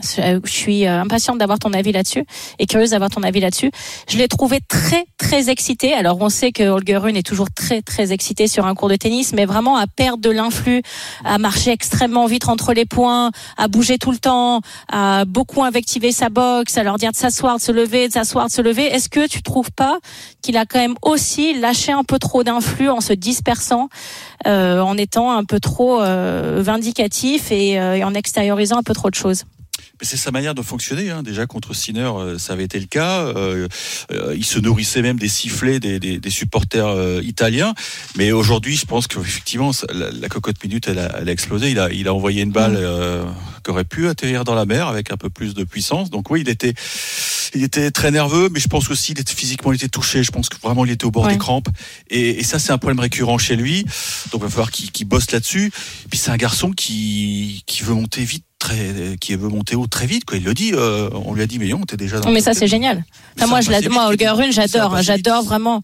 [0.00, 2.24] je suis euh, impatiente d'avoir ton avis là-dessus
[2.58, 3.70] et curieuse d'avoir ton avis là-dessus.
[4.08, 5.92] Je l'ai trouvé très très excité.
[5.94, 8.96] Alors on sait que Holger Rune est toujours très très excité sur un cours de
[8.96, 10.82] tennis, mais vraiment à perdre de l'influx,
[11.24, 16.12] à marcher extrêmement vite entre les points, à bouger tout le temps, à beaucoup invectiver
[16.12, 18.84] sa boxe, à leur dire de s'asseoir, de se lever, de s'asseoir, de se lever.
[18.84, 19.98] Est-ce que tu trouves pas
[20.42, 23.88] qu'il a quand même aussi lâché un peu trop d'influx en se dispersant,
[24.46, 28.94] euh, en étant un peu trop euh, vindicatif et, euh, et en extériorisant un peu
[28.94, 29.44] trop de choses?
[30.00, 31.10] Mais c'est sa manière de fonctionner.
[31.10, 31.22] Hein.
[31.22, 33.20] Déjà contre Sinner, euh, ça avait été le cas.
[33.22, 33.68] Euh,
[34.10, 37.72] euh, il se nourrissait même des sifflets des, des, des supporters euh, italiens.
[38.16, 41.70] Mais aujourd'hui, je pense qu'effectivement, la, la cocotte minute, elle a, elle a explosé.
[41.70, 43.24] Il a, il a envoyé une balle euh,
[43.64, 46.10] qui aurait pu atterrir dans la mer avec un peu plus de puissance.
[46.10, 46.74] Donc oui, il était,
[47.54, 50.22] il était très nerveux, mais je pense aussi, il était physiquement, il était touché.
[50.22, 51.32] Je pense que vraiment, il était au bord Ouais.
[51.32, 51.68] des crampes.
[52.10, 53.84] Et, et ça, c'est un problème récurrent chez lui.
[54.32, 55.70] Donc il va falloir qu'il qu'il bosse là-dessus.
[56.10, 58.44] Puis c'est un garçon qui, qui veut monter vite.
[58.72, 60.36] Très, qui veut monter haut très vite, quoi.
[60.38, 60.72] Il le dit.
[60.74, 62.30] euh, on lui a dit, mais non, t'es déjà dans.
[62.30, 62.70] mais ça c'est 10.
[62.70, 62.96] génial.
[63.36, 63.92] Mais Enfin, ça moi, je l'adore.
[63.92, 64.94] Moi, Holger Rune, j'adore.
[64.96, 65.02] hein.
[65.02, 65.82] J'adore vraiment.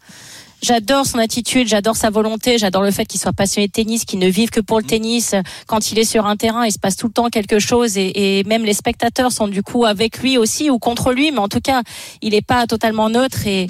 [0.60, 4.18] J'adore son attitude, j'adore sa volonté, j'adore le fait qu'il soit passionné de tennis, qu'il
[4.18, 5.36] ne vive que pour le tennis.
[5.68, 8.40] Quand il est sur un terrain, il se passe tout le temps quelque chose et,
[8.40, 11.46] et même les spectateurs sont du coup avec lui aussi ou contre lui, mais en
[11.46, 11.82] tout cas,
[12.22, 13.68] il n'est pas totalement neutre et,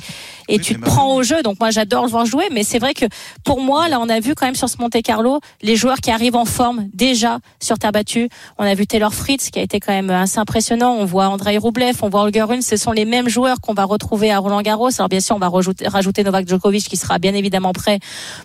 [0.48, 1.42] et Oui, tu te prends au jeu.
[1.42, 3.04] Donc moi, j'adore le voir jouer, mais c'est vrai que
[3.44, 6.10] pour moi, là, on a vu quand même sur ce Monte Carlo les joueurs qui
[6.10, 8.28] arrivent en forme déjà sur terre battue.
[8.58, 10.94] On a vu Taylor Fritz qui a été quand même assez impressionnant.
[10.94, 12.62] On voit Andrei Rublev, on voit Holger Rune.
[12.62, 14.90] Ce sont les mêmes joueurs qu'on va retrouver à Roland Garros.
[14.98, 17.98] Alors bien sûr, on va rajouter, rajouter Novak Djokovic qui sera bien évidemment prêt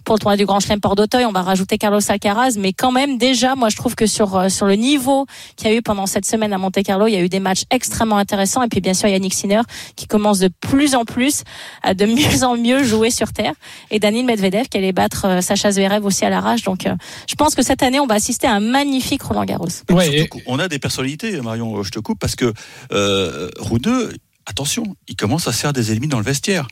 [0.03, 1.25] pour le tournoi du Grand Chelem Port d'Auteuil.
[1.25, 4.49] On va rajouter Carlos Alcaraz, mais quand même déjà, moi je trouve que sur euh,
[4.49, 7.17] sur le niveau qu'il y a eu pendant cette semaine à Monte Carlo, il y
[7.17, 8.63] a eu des matchs extrêmement intéressants.
[8.63, 9.61] Et puis bien sûr, Yannick Sinner
[9.95, 11.43] qui commence de plus en plus
[11.81, 13.53] à de mieux en mieux jouer sur terre.
[13.91, 16.63] Et Daniil Medvedev qui allait battre euh, Sacha Zverev aussi à l'arrache.
[16.63, 16.95] Donc euh,
[17.29, 19.67] je pense que cette année, on va assister à un magnifique Roland Garros.
[19.91, 22.53] Ouais, Surtout et- qu'on a des personnalités, Marion, je te coupe, parce que
[22.91, 24.13] euh, Roudeux,
[24.45, 26.67] attention, il commence à se faire des ennemis dans le vestiaire.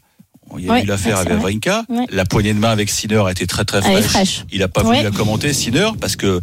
[0.58, 1.32] Il y a Ouais, eu l'affaire avec.
[1.40, 2.06] Vrinka, Ouais.
[2.10, 4.10] la poignée de main avec Sinner a été très très Elle est fraîche.
[4.40, 4.46] fraîche.
[4.52, 5.04] Il a pas voulu Ouais.
[5.04, 6.42] la commenter, Sinner, parce que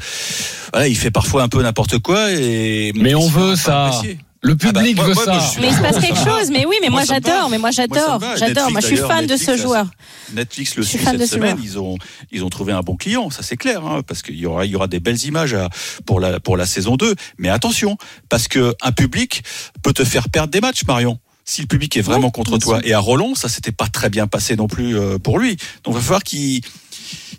[0.73, 2.33] voilà, il fait parfois un peu n'importe quoi.
[2.33, 3.91] Et Mais on veut ça.
[4.40, 5.33] Le Ah bah, public moi- veut moi, ça.
[5.33, 6.51] moi, je suis Mais il se passe quelque chose.
[6.51, 7.51] Mais oui, mais moi, j'adore.
[7.51, 8.20] Mais moi j'adore.
[8.37, 8.70] J'adore.
[8.70, 9.87] Moi je suis Netflix, fan de ce joueur.
[10.33, 11.57] Netflix le suit cette semaine.
[11.57, 11.64] joueur.
[11.64, 11.96] Ils ont,
[12.31, 14.70] ils ont trouvé un bon client, ça c'est clair, hein, parce qu'il y aura, il
[14.70, 15.68] y aura des belles images à-
[16.07, 17.14] pour la, pour la saison 2.
[17.38, 17.96] Mais attention,
[18.29, 19.42] parce que un public
[19.83, 21.18] peut te faire perdre des matchs, Marion.
[21.44, 22.79] Si le public est vraiment contre toi.
[22.85, 25.57] Et à Roland, ça s'était pas très bien passé non plus euh, pour lui.
[25.83, 26.61] Donc il va falloir qu'il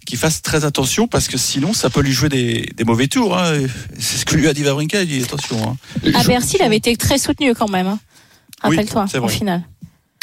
[0.05, 3.37] qu'il fasse très attention parce que sinon ça peut lui jouer des, des mauvais tours.
[3.37, 3.53] Hein.
[3.97, 5.77] C'est ce que lui a dit Vavrinka, il dit attention.
[6.03, 6.11] Hein.
[6.15, 7.87] À Bercy, il avait été très soutenu quand même.
[7.87, 7.99] hein.
[8.65, 9.33] Oui, Rappelle-toi, c'est en vrai.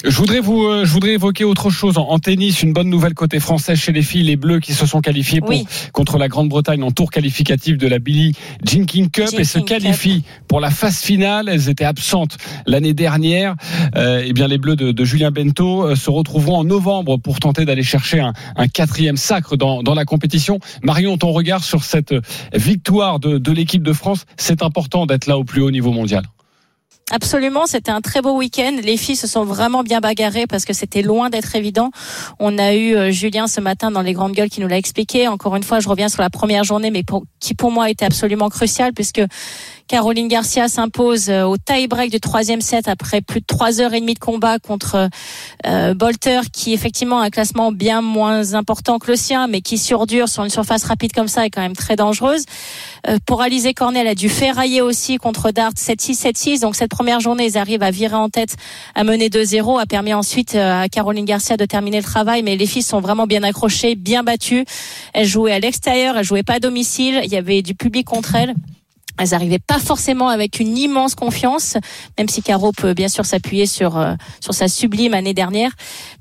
[0.05, 2.63] Je voudrais vous, euh, je voudrais évoquer autre chose en, en tennis.
[2.63, 5.49] Une bonne nouvelle côté français chez les filles, les Bleus qui se sont qualifiés pour,
[5.49, 5.67] Oui.
[5.93, 8.33] contre la Grande-Bretagne en tour qualificatif de la Billie
[8.63, 11.49] Jean King Cup et se qualifient pour la phase finale.
[11.49, 13.55] Elles étaient absentes l'année dernière.
[13.97, 17.41] Euh, eh bien, les Bleus de, de Julien Bento euh, se retrouveront en novembre pour
[17.41, 20.59] tenter d'aller chercher un, un quatrième sacre dans, dans la compétition.
[20.83, 22.15] Marion, ton regard sur cette
[22.55, 26.25] victoire de, de l'équipe de France, c'est important d'être là au plus haut niveau mondial.
[27.13, 28.79] Absolument, c'était un très beau week-end.
[28.83, 31.93] Les filles se sont vraiment bien bagarrées parce que c'était loin d'être évident.
[32.41, 35.29] On a eu euh, Julien ce matin dans les grandes gueules qui nous l'a expliqué.
[35.29, 37.05] Encore une fois, je reviens sur la première journée, mais
[37.39, 39.23] qui pour moi était absolument cruciale puisque
[39.89, 44.01] Caroline Garcia s'impose euh, au tie-break du troisième set après plus de trois heures et
[44.01, 45.09] demie de combat contre
[45.67, 49.79] euh, Bolter, qui effectivement a un classement bien moins important que le sien, mais qui
[49.79, 52.45] surdure sur une surface rapide comme ça est quand même très dangereuse.
[53.09, 56.61] Euh, pour Alizé Cornet, elle a dû ferrailler aussi contre Dart 7-6, 7-6.
[56.61, 58.57] Donc cette première journée, ils arrivent à virer en tête,
[58.95, 62.43] à mener 2-0, a permis ensuite euh, à Caroline Garcia de terminer le travail.
[62.43, 64.65] Mais les filles sont vraiment bien accrochées, bien battues.
[65.13, 67.21] Elles jouaient à l'extérieur, elles jouaient pas à domicile.
[67.25, 68.55] Il y avait du public contre elles.
[69.19, 71.77] Elles n'arrivaient pas forcément avec une immense confiance,
[72.19, 75.71] même si Caro peut bien sûr s'appuyer sur euh, sur sa sublime année dernière.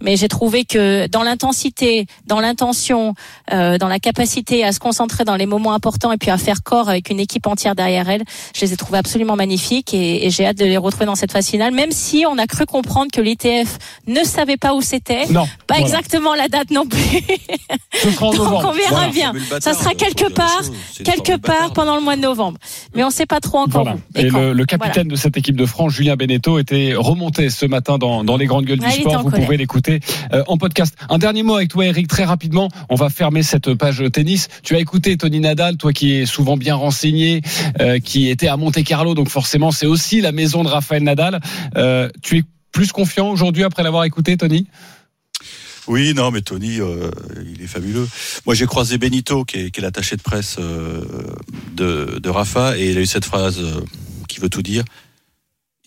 [0.02, 3.14] Mais j'ai trouvé que dans l'intensité, dans l'intention,
[3.52, 6.64] euh, dans la capacité à se concentrer dans les moments importants et puis à faire
[6.64, 8.24] corps avec une équipe entière derrière elle,
[8.56, 11.32] je les ai trouvées absolument magnifiques et, et j'ai hâte de les retrouver dans cette
[11.32, 11.74] phase finale.
[11.74, 13.78] Même si on a cru comprendre que l'ITF
[14.08, 15.46] ne savait pas où c'était, Non.
[15.68, 15.86] pas Voilà.
[15.86, 17.00] exactement la date non plus.
[18.04, 19.08] Donc on verra Voilà.
[19.10, 19.34] bien.
[19.60, 20.62] Ça sera quelque la part,
[21.04, 22.58] quelque part pendant le mois de novembre.
[22.94, 23.96] Mais on ne sait pas trop encore Voilà.
[23.96, 24.20] où.
[24.20, 27.98] Et le, le capitaine de cette équipe de France, Julien Beneteau, était remonté ce matin
[27.98, 29.24] dans, dans les grandes gueules Ah, du était sport.
[29.24, 29.46] Vous colère.
[29.46, 30.00] pouvez l'écouter
[30.34, 30.96] euh, en podcast.
[31.10, 32.70] Un dernier mot avec toi, Eric, très rapidement.
[32.90, 34.48] On va fermer cette page tennis.
[34.64, 37.42] Tu as écouté Tony Nadal, toi qui es souvent bien renseigné,
[37.82, 41.40] euh, qui était à Monte Carlo, donc forcément c'est aussi la maison de Raphaël Nadal.
[41.78, 44.68] Euh, tu es plus confiant aujourd'hui après l'avoir écouté, Tony?
[45.88, 47.12] Oui, non, mais Tony, euh,
[47.54, 48.08] il est fabuleux.
[48.46, 51.04] Moi, j'ai croisé Benito, qui est, qui est l'attaché de presse euh,
[51.74, 53.82] de, de Rafa, et il a eu cette phrase euh,
[54.28, 54.84] qui veut tout dire.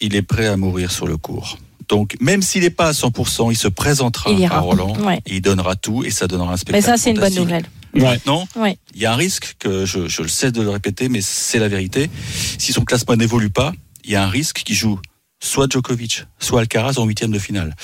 [0.00, 1.58] Il est prêt à mourir sur le court.
[1.88, 5.20] Donc, même s'il n'est pas à 100%, il se présentera Il à Roland, Ouais.
[5.26, 6.84] et il donnera tout, et ça donnera un spectacle.
[6.86, 7.64] Mais ça, c'est une bonne nouvelle.
[7.94, 8.78] Maintenant, Ouais.
[8.94, 11.58] il y a un risque que je, je le sais de le répéter, mais c'est
[11.58, 12.10] la vérité.
[12.58, 13.72] Si son classement n'évolue pas,
[14.04, 15.00] il y a un risque qu'il joue
[15.40, 17.74] soit Djokovic, soit Alcaraz en huitième de finale.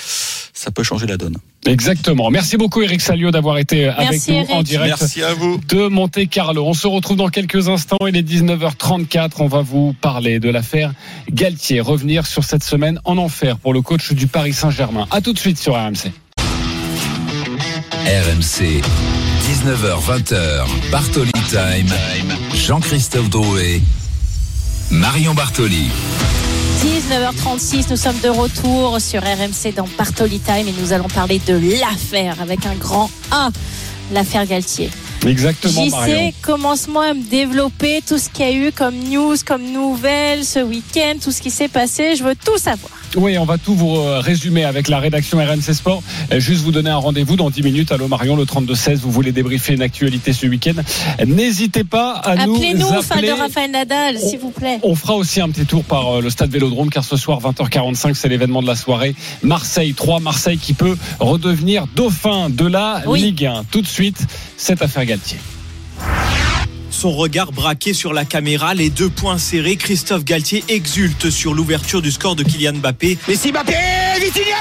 [0.65, 1.37] Ça peut changer la donne.
[1.67, 2.31] Exactement.
[2.31, 4.49] Merci beaucoup, Eric Salio, d'avoir été avec Merci, nous Eric.
[4.51, 4.95] en direct.
[4.99, 5.59] Merci à vous.
[5.67, 6.65] de Monte Carlo.
[6.65, 7.99] On se retrouve dans quelques instants.
[8.07, 9.33] Il est 19h34.
[9.39, 10.91] On va vous parler de l'affaire
[11.31, 11.81] Galtier.
[11.81, 15.05] Revenir sur cette semaine en enfer pour le coach du Paris Saint-Germain.
[15.11, 16.11] À tout de suite sur RMC.
[18.07, 18.81] RMC,
[19.47, 21.93] 19h20h, Bartoli Time,
[22.55, 23.81] Jean-Christophe Drouet,
[24.89, 25.89] Marion Bartoli.
[26.85, 31.59] 19h36, nous sommes de retour sur RMC dans Bartoli Time et nous allons parler de
[31.79, 33.49] l'affaire avec un grand A,
[34.13, 34.91] l'affaire Galtier.
[35.25, 39.63] Exactement, JC, commence-moi à me développer tout ce qu'il y a eu comme news, comme
[39.63, 42.15] nouvelles ce week-end, tout ce qui s'est passé.
[42.15, 42.91] Je veux tout savoir.
[43.15, 46.03] Oui, on va tout vous euh, résumer avec la rédaction RMC Sport.
[46.33, 47.91] Euh, Juste vous donner un rendez-vous dans 10 minutes.
[47.91, 50.73] Allô Marion, le 32-16, vous voulez débriefer une actualité ce week-end?
[51.25, 53.27] N'hésitez pas à nous Appelez-nous, fan appeler.
[53.29, 54.79] de Raphaël Nadal, s'il vous plaît.
[54.83, 58.13] On fera aussi un petit tour par euh, le stade Vélodrome car ce soir 20h45
[58.15, 59.15] c'est l'événement de la soirée.
[59.43, 63.21] Marseille 3, Marseille qui peut redevenir dauphin de la Oui.
[63.21, 63.63] Ligue 1.
[63.71, 64.17] Tout de suite,
[64.57, 65.37] cette affaire Galtier.
[66.95, 72.01] Son regard braqué sur la caméra, les deux poings serrés, Christophe Galtier exulte sur l'ouverture
[72.01, 73.17] du score de Kylian Mbappé.
[73.27, 73.73] Messi Mbappé,
[74.21, 74.54] Vitinha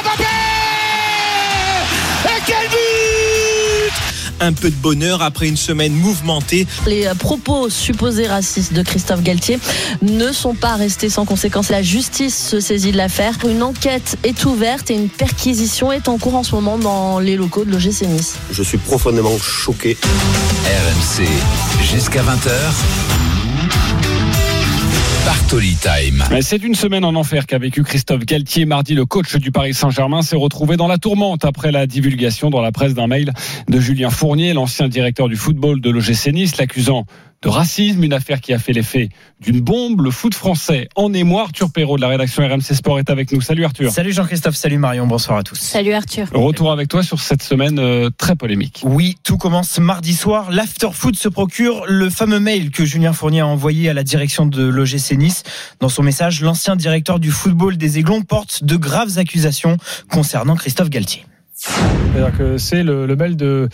[4.44, 6.66] Un peu de bonheur après une semaine mouvementée.
[6.86, 9.58] Les euh, propos supposés racistes de Christophe Galtier
[10.02, 11.70] ne sont pas restés sans conséquence.
[11.70, 13.38] La justice se saisit de l'affaire.
[13.48, 17.36] Une enquête est ouverte et une perquisition est en cours en ce moment dans les
[17.36, 18.34] locaux de l'OGC Nice.
[18.50, 19.96] Je suis profondément choqué.
[20.66, 21.26] RMC,
[21.82, 23.43] jusqu'à 20h.
[25.24, 26.22] Bartoli Time.
[26.42, 28.66] C'est une semaine en enfer qu'a vécu Christophe Galtier.
[28.66, 32.60] Mardi, le coach du Paris Saint-Germain s'est retrouvé dans la tourmente après la divulgation dans
[32.60, 33.32] la presse d'un mail
[33.68, 37.06] de Julien Fournier, l'ancien directeur du football de l'OGC Nice, l'accusant
[37.44, 40.00] de racisme, une affaire qui a fait l'effet d'une bombe.
[40.00, 41.42] Le foot français en émoi.
[41.42, 43.42] Arthur Perrault de la rédaction RMC Sport est avec nous.
[43.42, 43.92] Salut Arthur.
[43.92, 45.56] Salut Jean-Christophe, salut Marion, bonsoir à tous.
[45.56, 46.28] Salut Arthur.
[46.32, 48.80] Retour avec toi sur cette semaine euh, très polémique.
[48.84, 50.50] Oui, tout commence mardi soir.
[50.50, 54.64] L'Afterfoot se procure le fameux mail que Julien Fournier a envoyé à la direction de
[54.64, 55.42] l'OGC Nice.
[55.80, 59.76] Dans son message, l'ancien directeur du football des Aiglons porte de graves accusations
[60.10, 61.26] concernant Christophe Galtier.
[61.54, 63.68] C'est le, mail de,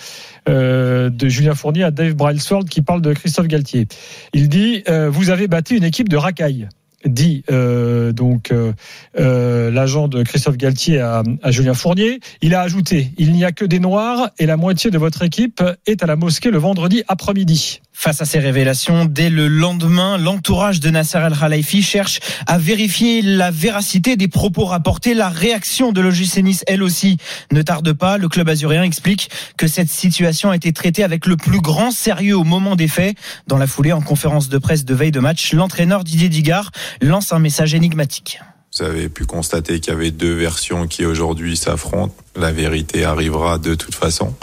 [0.48, 3.86] euh, de Julien Fournier à Dave Brailsford qui parle de Christophe Galtier.
[4.34, 6.68] Il dit euh, Vous avez battu une équipe de racailles
[7.04, 8.72] dit euh, donc euh,
[9.18, 12.20] euh, l'agent de Christophe Galtier à, Julien Fournier.
[12.42, 15.62] Il a ajouté il n'y a que des noirs et la moitié de votre équipe
[15.86, 17.80] est à la mosquée le vendredi après-midi.
[17.92, 23.20] Face à ces révélations, dès le lendemain, l'entourage de Nasser El Khalifi cherche à vérifier
[23.20, 25.12] la véracité des propos rapportés.
[25.12, 27.18] La réaction de l'OGC elle aussi,
[27.52, 28.16] ne tarde pas.
[28.16, 32.38] Le club azurien explique que cette situation a été traitée avec le plus grand sérieux
[32.38, 33.16] au moment des faits.
[33.46, 37.32] Dans la foulée, en conférence de presse de veille de match, l'entraîneur Didier Digard lance
[37.32, 38.40] un message énigmatique.
[38.78, 42.14] Vous avez pu constater qu'il y avait deux versions qui aujourd'hui s'affrontent.
[42.36, 44.34] La vérité arrivera de toute façon.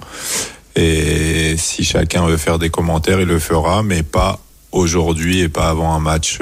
[0.76, 4.40] Et si chacun veut faire des commentaires, il le fera, mais pas
[4.72, 6.40] aujourd'hui et pas avant un match.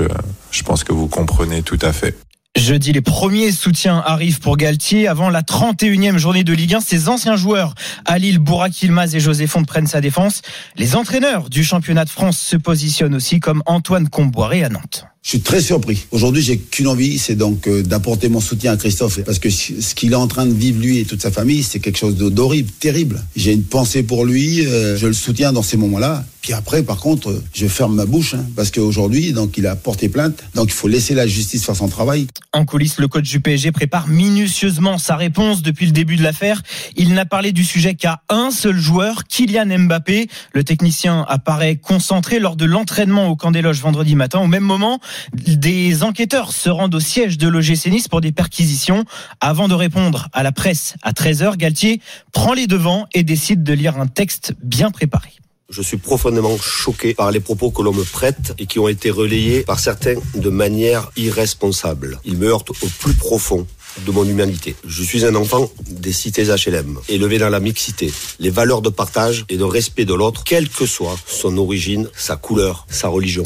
[0.51, 2.18] Je pense que vous comprenez tout à fait.
[2.58, 5.08] Jeudi, les premiers soutiens arrivent pour Galtier.
[5.08, 7.76] Avant la 31e journée de Ligue 1, ses anciens joueurs,
[8.06, 10.41] Alil Bourak Ilmaz et José Font prennent sa défense.
[10.78, 15.06] Les entraîneurs du championnat de France se positionnent aussi comme Antoine Comboiré à Nantes.
[15.26, 16.05] Je suis très surpris.
[16.11, 19.95] Aujourd'hui, j'ai qu'une envie, c'est donc euh, d'apporter mon soutien à Christophe, parce que ce
[19.95, 22.69] qu'il est en train de vivre lui et toute sa famille, c'est quelque chose d'horrible,
[22.80, 23.23] terrible.
[23.36, 26.23] J'ai une pensée pour lui, euh, je le soutiens dans ces moments-là.
[26.45, 30.09] Puis après, par contre, je ferme ma bouche, hein, parce qu'aujourd'hui, donc, il a porté
[30.09, 32.28] plainte, donc il faut laisser la justice faire son travail.
[32.53, 36.61] En coulisses, le coach du PSG prépare minutieusement sa réponse depuis le début de l'affaire.
[36.97, 40.28] Il n'a parlé du sujet qu'à un seul joueur, Kylian Mbappé.
[40.53, 44.38] Le technicien apparaît concentré lors de l'entraînement au camp des loges vendredi matin.
[44.38, 44.99] Au même moment,
[45.34, 49.05] des enquêteurs se rendent au siège de l'OGC Nice pour des perquisitions.
[49.41, 52.01] Avant de répondre à la presse à 13h, Galtier
[52.32, 55.30] prend les devants et décide de lire un texte bien préparé.
[55.68, 59.09] Je suis profondément choqué par les propos que l'on me prête et qui ont été
[59.09, 62.20] relayés par certains de manière irresponsable.
[62.24, 63.66] Ils me heurtent au plus profond
[64.06, 64.76] de mon humanité.
[64.86, 69.46] Je suis un enfant des cités HLM, élevé dans la mixité, les valeurs de partage
[69.50, 73.43] et de respect de l'autre, quelle que soit son origine, sa couleur, sa religion.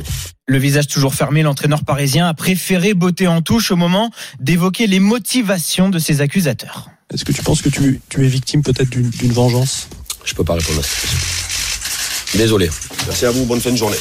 [0.47, 4.99] Le visage toujours fermé, l'entraîneur parisien a préféré botter en touche au moment d'évoquer les
[4.99, 6.89] motivations de ses accusateurs.
[7.13, 9.87] Est-ce que tu penses que tu, tu es victime peut-être d'une vengeance?
[10.25, 11.19] Je peux pas répondre à cette question.
[12.35, 12.69] Désolé.
[13.07, 13.97] Merci à vous, bonne fin de journée.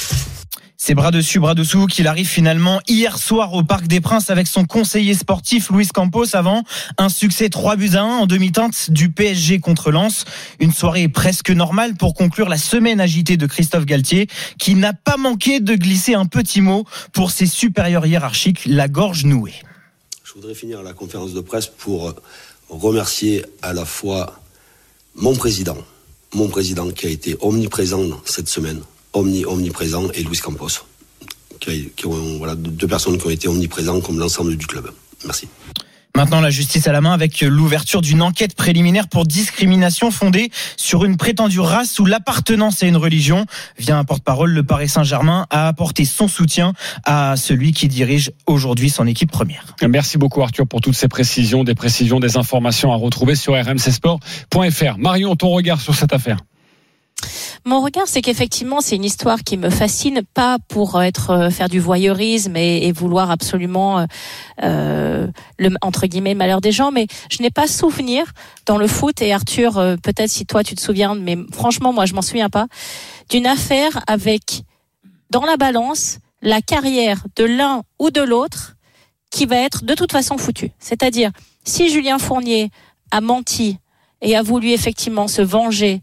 [0.81, 4.47] C'est bras dessus, bras dessous qu'il arrive finalement hier soir au Parc des Princes avec
[4.47, 6.63] son conseiller sportif Luis Campos avant
[6.99, 10.25] un succès 3 buts à 1 en demi-teinte du PSG contre Lens.
[10.61, 14.29] Une soirée presque normale pour conclure la semaine agitée de Christophe Galtier
[14.61, 19.25] qui n'a pas manqué de glisser un petit mot pour ses supérieurs hiérarchiques, la gorge
[19.25, 19.61] nouée.
[20.23, 22.15] Je voudrais finir la conférence de presse pour
[22.69, 24.41] remercier à la fois
[25.17, 25.77] mon président,
[26.35, 28.81] mon président qui a été omniprésent cette semaine,
[29.13, 30.85] omni, omniprésent, et Luis Campos,
[31.61, 34.91] qui, qui ont, voilà, deux personnes qui ont été omniprésents comme l'ensemble du club.
[35.25, 35.49] Merci.
[36.19, 41.05] Maintenant, la justice à la main avec l'ouverture d'une enquête préliminaire pour discrimination fondée sur
[41.05, 43.47] une prétendue race ou l'appartenance à une religion.
[43.79, 46.73] Via un porte-parole, le Paris Saint-Germain a apporté son soutien
[47.05, 49.65] à celui qui dirige aujourd'hui son équipe première.
[49.89, 54.99] Merci beaucoup Arthur pour toutes ces précisions, des précisions, des informations à retrouver sur rmcsport.fr.
[54.99, 56.39] Marion, ton regard sur cette affaire?
[57.65, 61.69] Mon regard, c'est qu'effectivement, c'est une histoire qui me fascine, pas pour être euh, faire
[61.69, 64.07] du voyeurisme et, et vouloir absolument
[64.63, 65.27] euh,
[65.59, 68.33] le entre guillemets le malheur des gens, mais je n'ai pas souvenir
[68.67, 69.21] dans le foot.
[69.21, 72.49] Et Arthur, euh, peut-être si toi tu te souviens, mais franchement, moi je m'en souviens
[72.49, 72.67] pas
[73.29, 74.63] d'une affaire avec
[75.31, 78.77] dans la balance la carrière de l'un ou de l'autre
[79.31, 80.71] qui va être de toute façon foutue.
[80.79, 81.31] C'est-à-dire,
[81.65, 82.71] si Julien Fournier
[83.11, 83.79] a menti
[84.21, 86.01] et a voulu effectivement se venger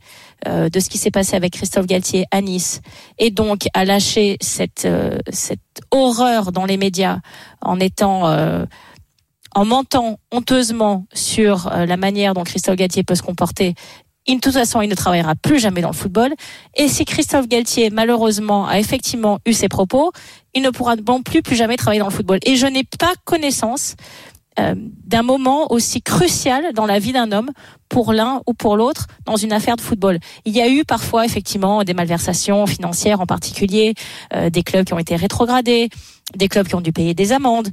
[0.47, 2.82] euh, de ce qui s'est passé avec Christophe Galtier à Nice
[3.18, 5.59] et donc a lâché cette euh, cette
[5.91, 7.20] horreur dans les médias
[7.61, 8.66] en étant euh,
[9.53, 13.74] en mentant honteusement sur la manière dont Christophe Galtier peut se comporter
[14.34, 16.34] de toute façon, il ne travaillera plus jamais dans le football.
[16.76, 20.11] Et si Christophe Galtier, malheureusement, a effectivement eu ses propos,
[20.53, 22.39] il ne pourra non plus plus jamais travailler dans le football.
[22.45, 23.95] Et je n'ai pas connaissance
[24.60, 27.51] euh, d'un moment aussi crucial dans la vie d'un homme
[27.89, 30.20] pour l'un ou pour l'autre dans une affaire de football.
[30.45, 33.93] Il y a eu parfois effectivement des malversations financières en particulier,
[34.34, 35.89] euh, des clubs qui ont été rétrogradés,
[36.36, 37.70] des clubs qui ont dû payer des amendes.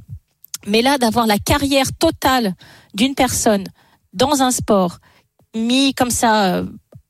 [0.67, 2.53] Mais là, d'avoir la carrière totale
[2.93, 3.63] d'une personne
[4.13, 4.99] dans un sport
[5.55, 6.65] mis comme ça euh,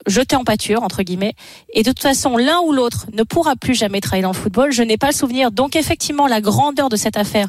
[0.07, 1.33] jeté en pâture entre guillemets.
[1.73, 4.71] Et de toute façon l'un ou l'autre ne pourra plus jamais travailler dans le football.
[4.71, 5.51] Je n'ai pas le souvenir.
[5.51, 7.47] Donc effectivement la grandeur de cette affaire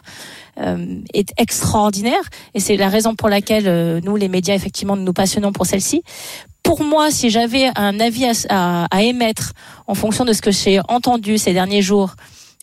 [0.60, 2.22] euh, est extraordinaire.
[2.54, 6.02] Et c'est la raison pour laquelle euh, nous les médias effectivement nous passionnons pour celle-ci.
[6.62, 9.52] Pour moi, si j'avais un avis à, à, à, émettre
[9.86, 12.14] en fonction de ce que j'ai entendu ces derniers jours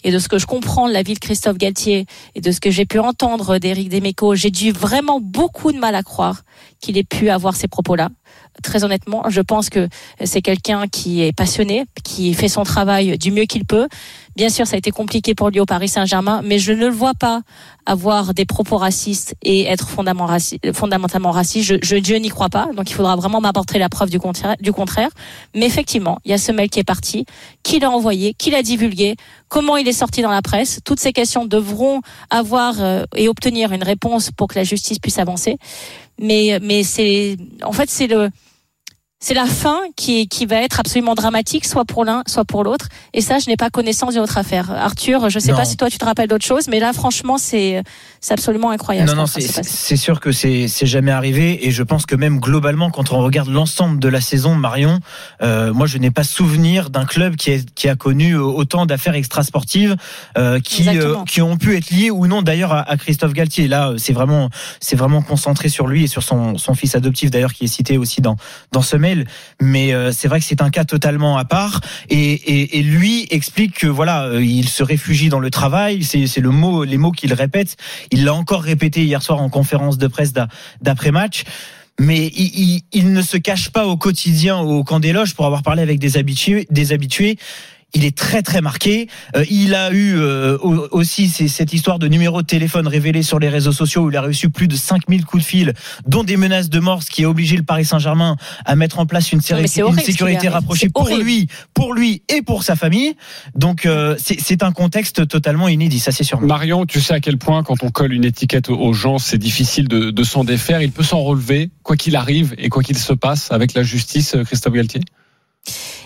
[0.03, 2.59] et de ce que je comprends de la vie de Christophe Galtier et de ce
[2.59, 6.41] que j'ai pu entendre d'Éric Demeco, j'ai dû vraiment beaucoup de mal à croire
[6.79, 8.09] qu'il ait pu avoir ces propos-là.
[8.64, 9.88] Très honnêtement, je pense que
[10.24, 13.88] c'est quelqu'un qui est passionné, qui fait son travail du mieux qu'il peut.
[14.36, 16.89] Bien sûr, ça a été compliqué pour lui au Paris Saint-Germain, mais je ne le
[16.89, 17.41] vois pas
[17.86, 21.67] avoir des propos racistes et être fondamentalement raciste.
[21.84, 22.69] Je, je, n'y crois pas.
[22.75, 25.09] Donc, il faudra vraiment m'apporter la preuve du contraire, du contraire.
[25.55, 27.25] Mais effectivement, il y a ce mail qui est parti,
[27.63, 29.15] qui l'a envoyé, qui l'a divulgué,
[29.49, 30.79] comment il est sorti dans la presse.
[30.86, 35.19] Toutes ces questions devront avoir euh, et obtenir une réponse pour que la justice puisse
[35.19, 35.57] avancer
[36.21, 38.29] mais mais c'est en fait c'est le
[39.24, 42.88] c'est la fin qui, qui va être absolument dramatique, soit pour l'un, soit pour l'autre.
[43.13, 44.72] Et ça, je n'ai pas connaissance d'une autre affaire.
[44.72, 45.57] Arthur, je ne sais Non.
[45.57, 47.84] pas si toi tu te rappelles d'autre chose, mais là, franchement, c'est
[48.30, 49.09] absolument incroyable.
[49.11, 53.11] Non, non, c'est sûr que c'est jamais arrivé et je pense que même globalement, quand
[53.13, 54.99] on regarde l'ensemble de la saison, Marion,
[55.43, 58.88] euh, moi je n'ai pas souvenir d'un club qui, est, qui a connu euh, autant
[58.88, 59.95] d'affaires extrasportives
[60.38, 63.67] euh, qui euh, qui ont pu être liées ou non d'ailleurs à, à Christophe Galtier.
[63.67, 64.49] Là, euh, c'est vraiment
[64.80, 67.97] c'est vraiment concentré sur lui et sur son son fils adoptif d'ailleurs qui est cité
[67.99, 68.36] aussi dans
[68.72, 69.11] dans ce mail.
[69.62, 73.88] Mais euh, c'est vrai que c'est un cas totalement à part et, lui explique que
[73.88, 76.03] voilà, euh, il se réfugie dans le travail.
[76.03, 77.78] C'est le mot les mots qu'il répète.
[78.12, 80.47] Il l'a encore répété hier soir en conférence de presse d'a-
[80.82, 81.43] d'après-match.
[81.99, 85.82] Mais il, ne se cache pas au quotidien au camp des loges pour avoir parlé
[85.84, 85.99] avec.
[85.99, 87.38] Des habitués.
[87.93, 89.07] Il est très très marqué.
[89.35, 93.21] Euh, il a eu euh, au- aussi c'est cette histoire de numéro de téléphone révélé
[93.21, 95.73] sur les réseaux sociaux où il a reçu plus de 5000 coups de fil,
[96.07, 99.05] dont des menaces de mort, ce qui a obligé le Paris Saint-Germain à mettre en
[99.05, 101.21] place une, Non, mais séri- c'est une sécurité rapprochée pour horrible.
[101.23, 103.13] lui, pour lui et pour sa famille.
[103.55, 106.39] Donc euh, c'est c'est un contexte totalement inédit, ça c'est sûr.
[106.41, 109.37] Marion, tu sais à quel point quand on colle une étiquette aux- aux gens, c'est
[109.37, 110.81] difficile de, de s'en défaire.
[110.81, 114.35] Il peut s'en relever, quoi qu'il arrive et quoi qu'il se passe avec la justice,
[114.35, 115.01] euh, Christophe Galtier?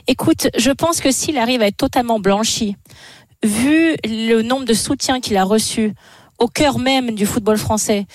[0.08, 2.76] Écoute, je pense que s'il arrive à être totalement blanchi,
[3.44, 5.94] vu le nombre de soutiens qu'il a reçu
[6.38, 8.06] au cœur même du football français,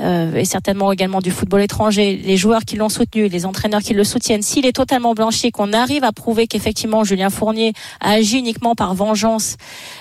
[0.00, 3.94] euh, et certainement également du football étranger, les joueurs qui l'ont soutenu, les entraîneurs qui
[3.94, 8.38] le soutiennent, s'il est totalement blanchi, qu'on arrive à prouver qu'effectivement Julien Fournier a agi
[8.38, 9.56] uniquement par vengeance,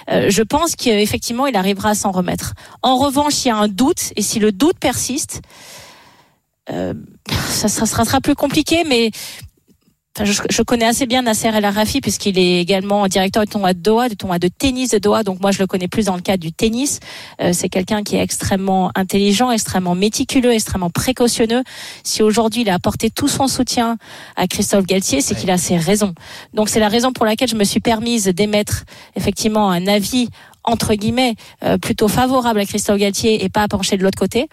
[0.10, 2.54] euh, je pense qu'effectivement il arrivera à s'en remettre.
[2.82, 5.42] En revanche, il y a un doute, et si le doute persiste,
[6.70, 6.94] euh,
[7.50, 9.12] ça, sera plus compliqué, mais
[10.24, 14.10] je, connais assez bien Nasser El Arafi puisqu'il est également directeur du tournoi de Doha,
[14.10, 15.24] du tournoi de tennis de Doha.
[15.24, 17.00] Donc moi, je le connais plus dans le cadre du tennis.
[17.42, 21.64] Euh, c'est quelqu'un qui est extrêmement intelligent, extrêmement méticuleux, extrêmement précautionneux.
[22.04, 23.98] Si aujourd'hui il a apporté tout son soutien
[24.36, 26.14] à Christophe Galtier, c'est qu'il a ses raisons.
[26.54, 28.84] Donc c'est la raison pour laquelle je me suis permise d'émettre
[29.16, 30.30] effectivement un avis
[30.64, 34.50] entre guillemets euh, plutôt favorable à Christophe Galtier et pas à pencher de l'autre côté.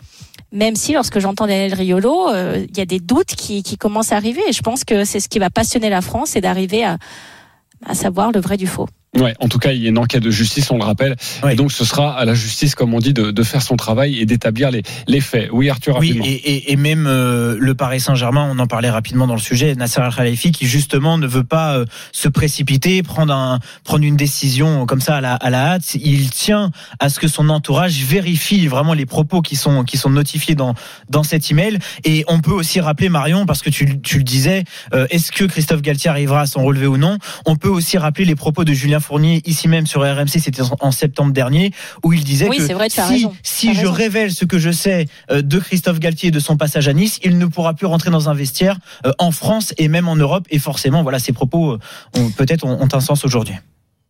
[0.55, 4.17] Même si lorsque j'entends Daniel Riolo, euh, il y a des doutes qui, commencent à
[4.17, 4.41] arriver.
[4.49, 8.33] Et je pense que c'est ce qui va passionner la France, c'est d'arriver à savoir
[8.33, 8.89] le vrai du faux.
[9.17, 11.15] Ouais, en tout cas, il y a une enquête de justice, on le rappelle.
[11.49, 14.19] Et donc, ce sera à la justice, comme on dit, de, de faire son travail
[14.19, 15.51] et d'établir les, les faits.
[15.53, 16.25] Oui, Arthur, Oui, rapidement.
[16.27, 19.75] et, et, et même euh, le Paris Saint-Germain, on en parlait rapidement dans le sujet,
[19.77, 24.85] Nasser Al-Khelaifi qui justement ne veut pas euh, se précipiter, prendre un prendre une décision
[24.87, 25.95] comme ça à la, à la hâte.
[25.95, 30.11] Il tient à ce que son entourage vérifie vraiment les propos qui sont qui sont
[30.11, 30.75] notifiés dans
[31.09, 31.79] dans cet email.
[32.05, 35.45] Et on peut aussi rappeler Marion, parce que tu, tu le disais, euh, est-ce que
[35.45, 37.19] Christophe Galtier arrivera à s'en relever ou non?
[37.47, 40.91] On peut aussi rappeler les propos de Julien Fournier ici même sur RMC, c'était en-
[40.91, 43.35] septembre dernier, où il disait Oui, que c'est vrai, tu as si, raison.
[43.43, 43.93] si Tu as je raison.
[43.93, 47.19] révèle ce que je sais euh, de Christophe Galtier et de son passage à Nice,
[47.23, 50.47] il ne pourra plus rentrer dans un vestiaire euh, en France et même en Europe.
[50.51, 51.79] Et forcément, voilà, ces propos euh,
[52.17, 53.55] ont- peut-être ont, ont un sens aujourd'hui.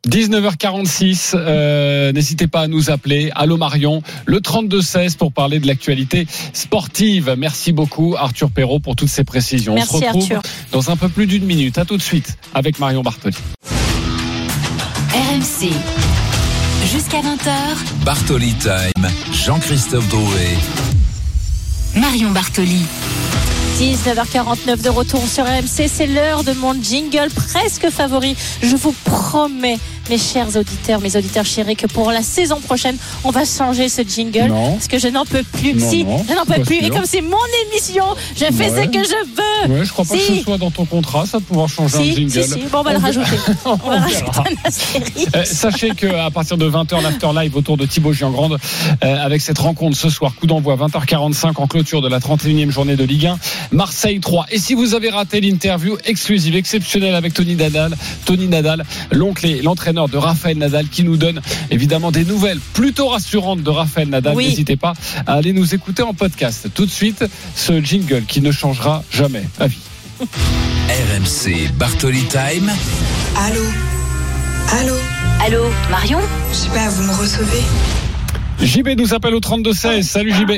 [0.07, 3.31] 19h46, euh, n'hésitez pas à nous appeler.
[3.35, 7.35] Allô Marion, le 32-16 pour parler de l'actualité sportive.
[7.39, 9.75] Merci beaucoup Arthur Perrault pour toutes ces précisions.
[9.75, 10.43] Merci, On se retrouve Arthur.
[10.73, 11.79] dans un peu plus d'une minute.
[11.79, 13.37] À tout de suite avec Marion Bartoli.
[15.45, 15.71] RMC.
[16.91, 17.53] Jusqu'à 20h,
[18.03, 20.57] Bartoli Time, Jean-Christophe Drouet.
[21.97, 22.87] Marion Bartoli.
[23.79, 28.37] 19h49 de retour sur RMC, c'est l'heure de mon jingle presque favori.
[28.63, 29.79] Je vous promets,
[30.11, 34.03] mes chers auditeurs, mes auditeurs chéris, que pour la saison prochaine, on va changer ce
[34.03, 34.49] jingle.
[34.49, 34.73] Non.
[34.73, 35.75] Parce que je n'en peux plus.
[35.75, 36.77] Non, si, non, je n'en peux plus.
[36.77, 37.37] Et comme c'est mon
[37.71, 38.05] émission,
[38.37, 38.83] je fais Ouais.
[38.85, 39.75] ce que je veux.
[39.75, 40.27] Ouais, je crois pas Si.
[40.27, 42.31] que ce soit dans ton contrat, ça de pouvoir changer un jingle.
[42.31, 42.59] si, si.
[42.71, 43.37] Bon, on va le rajouter.
[43.65, 44.31] On va verra.
[44.33, 45.27] rajouter.
[45.37, 48.59] Euh, sachez que à partir de 20h, l'after live autour de Thibaut Giangrande,
[49.05, 52.97] euh, avec cette rencontre ce soir, coup d'envoi 20h45 en clôture de la 31e journée
[52.97, 53.39] de Ligue 1,
[53.73, 54.47] Marseille 3.
[54.51, 59.63] Et si vous avez raté l'interview exclusive, exceptionnelle avec Tony Nadal, Tony Nadal, l'oncle et
[59.63, 61.41] l'entraîneur de Raphaël Nadal, qui nous donne
[61.71, 64.35] évidemment des nouvelles plutôt rassurantes de Raphaël Nadal.
[64.35, 64.49] Oui.
[64.49, 64.93] N'hésitez pas
[65.27, 66.69] à aller nous écouter en podcast.
[66.75, 67.25] Tout de suite,
[67.55, 69.45] ce jingle qui ne changera jamais.
[69.61, 69.79] À vie.
[70.21, 72.71] RMC Bartoli Time.
[73.37, 73.65] Allô?
[74.81, 74.95] Allô?
[75.41, 76.21] Allô, Marion?
[76.51, 77.63] Je sais pas, vous me recevez?
[78.61, 80.03] JB nous appelle au 32-16.
[80.03, 80.53] Salut JB.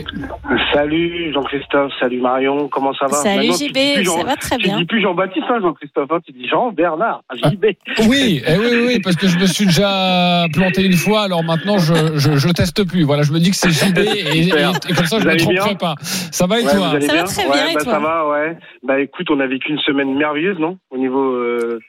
[0.72, 4.74] Salut Jean-Christophe, salut Marion, comment ça va Salut, Maintenant, JB, ça va très bien.
[4.74, 7.64] Tu dis plus Jean-Baptiste, hein, Jean-Christophe, hein, tu dis Jean-Bernard, JB.
[8.09, 11.42] Oui, eh oui, oui, oui, parce que je me suis déjà planté une fois, alors
[11.42, 13.03] maintenant je, je, je teste plus.
[13.05, 14.51] Voilà, je me dis que c'est JB et, et-
[14.94, 15.94] comme ça je Vous me tromperai pas.
[16.03, 18.28] Ça va et Ouais, toi Ça va très Ouais, bien, et bah, toi Ça va,
[18.28, 18.59] ouais.
[18.82, 21.32] Bah écoute, on a vécu une semaine merveilleuse, non Au niveau.
[21.34, 21.80] Euh,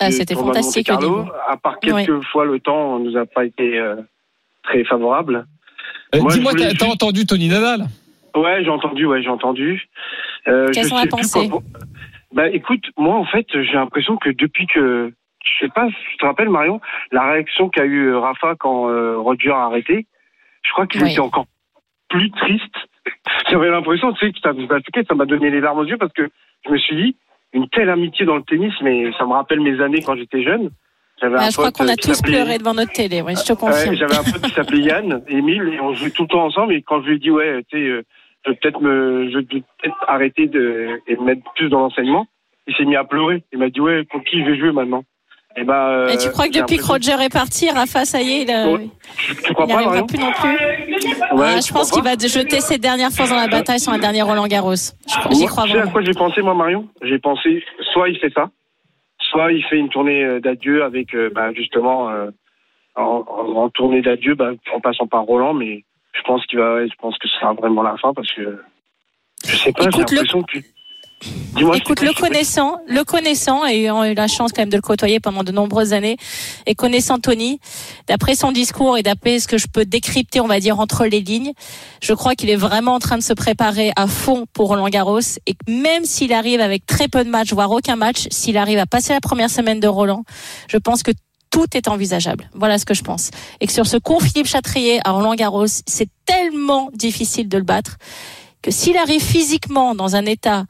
[0.00, 1.26] Ah, c'était fantastique au niveau.
[1.48, 2.24] À part quelques Oui.
[2.32, 3.96] fois, le temps nous a pas été euh,
[4.70, 5.46] très favorable.
[6.14, 7.86] Euh, Moi, Dis-moi, t'as juste- entendu Tony Nadal?
[8.36, 9.88] Ouais, j'ai entendu, ouais, j'ai entendu.
[10.48, 11.62] Euh, Quelles je sont pensées quoi-
[12.32, 15.12] Bah écoute, moi en fait, j'ai l'impression que depuis que,
[15.44, 19.18] je sais pas, tu te rappelles Marion, la réaction qu'a eu euh, Rafa quand euh,
[19.18, 20.06] Roger a arrêté,
[20.64, 21.10] je crois qu'il Oui.
[21.10, 21.46] était encore
[22.08, 22.76] plus triste.
[23.50, 24.38] J'avais l'impression, tu sais, que
[25.08, 26.28] ça m'a donné les larmes aux yeux parce que
[26.66, 27.16] je me suis dit,
[27.52, 30.70] une telle amitié dans le tennis, mais ça me rappelle mes années quand j'étais jeune.
[31.22, 33.90] Un je crois qu'on euh, a tous pleuré devant notre télé, oui, je te confirme.
[33.90, 36.74] Ouais, j'avais un pote qui s'appelait Yann, Émile, et on jouait tout le temps ensemble.
[36.74, 38.02] Et quand je lui ai dit, ouais, tu sais, euh,
[38.44, 42.26] je vais peut-être me, je vais peut-être arrêter de, et me mettre plus dans l'enseignement,
[42.66, 43.42] il s'est mis à pleurer.
[43.52, 45.04] Il m'a dit, ouais, pour qui je vais jouer maintenant?
[45.56, 48.42] Et ben, Et tu crois que depuis que Roger est parti, Rafa, ça y est,
[48.42, 48.78] il, euh,
[49.44, 50.48] tu crois il plus non plus
[51.36, 53.98] Ouais, Ah, Je pense qu'il va jeter ses dernières forces dans la bataille sur un
[53.98, 54.74] dernier Roland Garros.
[54.76, 56.86] Je crois- J'y crois tu sais à quoi j'ai pensé, moi, Marion?
[57.02, 58.48] J'ai pensé, soit il fait ça,
[59.30, 62.30] soit il fait une tournée euh, d'adieu avec, euh, bah, justement, euh,
[62.96, 67.16] en, tournée d'adieu, bah, en passant par Roland, mais je pense qu'il va, je pense
[67.18, 68.58] que ce sera vraiment la fin parce que
[69.44, 70.58] je sais pas, j'ai Écoute, le- l'impression que.
[71.74, 75.20] Écoute, le connaissant, le connaissant, et ayant eu la chance quand même de le côtoyer
[75.20, 76.16] pendant de nombreuses années,
[76.66, 77.60] et connaissant Tony,
[78.06, 81.20] d'après son discours et d'après ce que je peux décrypter, on va dire, entre les
[81.20, 81.52] lignes,
[82.02, 85.20] je crois qu'il est vraiment en train de se préparer à fond pour Roland Garros,
[85.46, 88.86] et même s'il arrive avec très peu de matchs, voire aucun match, s'il arrive à
[88.86, 90.24] passer la première semaine de Roland,
[90.68, 91.12] je pense que
[91.50, 92.48] tout est envisageable.
[92.54, 93.30] Voilà ce que je pense.
[93.60, 97.64] Et que sur ce cours Philippe Chatrier à Roland Garros, c'est tellement difficile de le
[97.64, 97.96] battre
[98.62, 100.64] que s'il arrive physiquement dans un état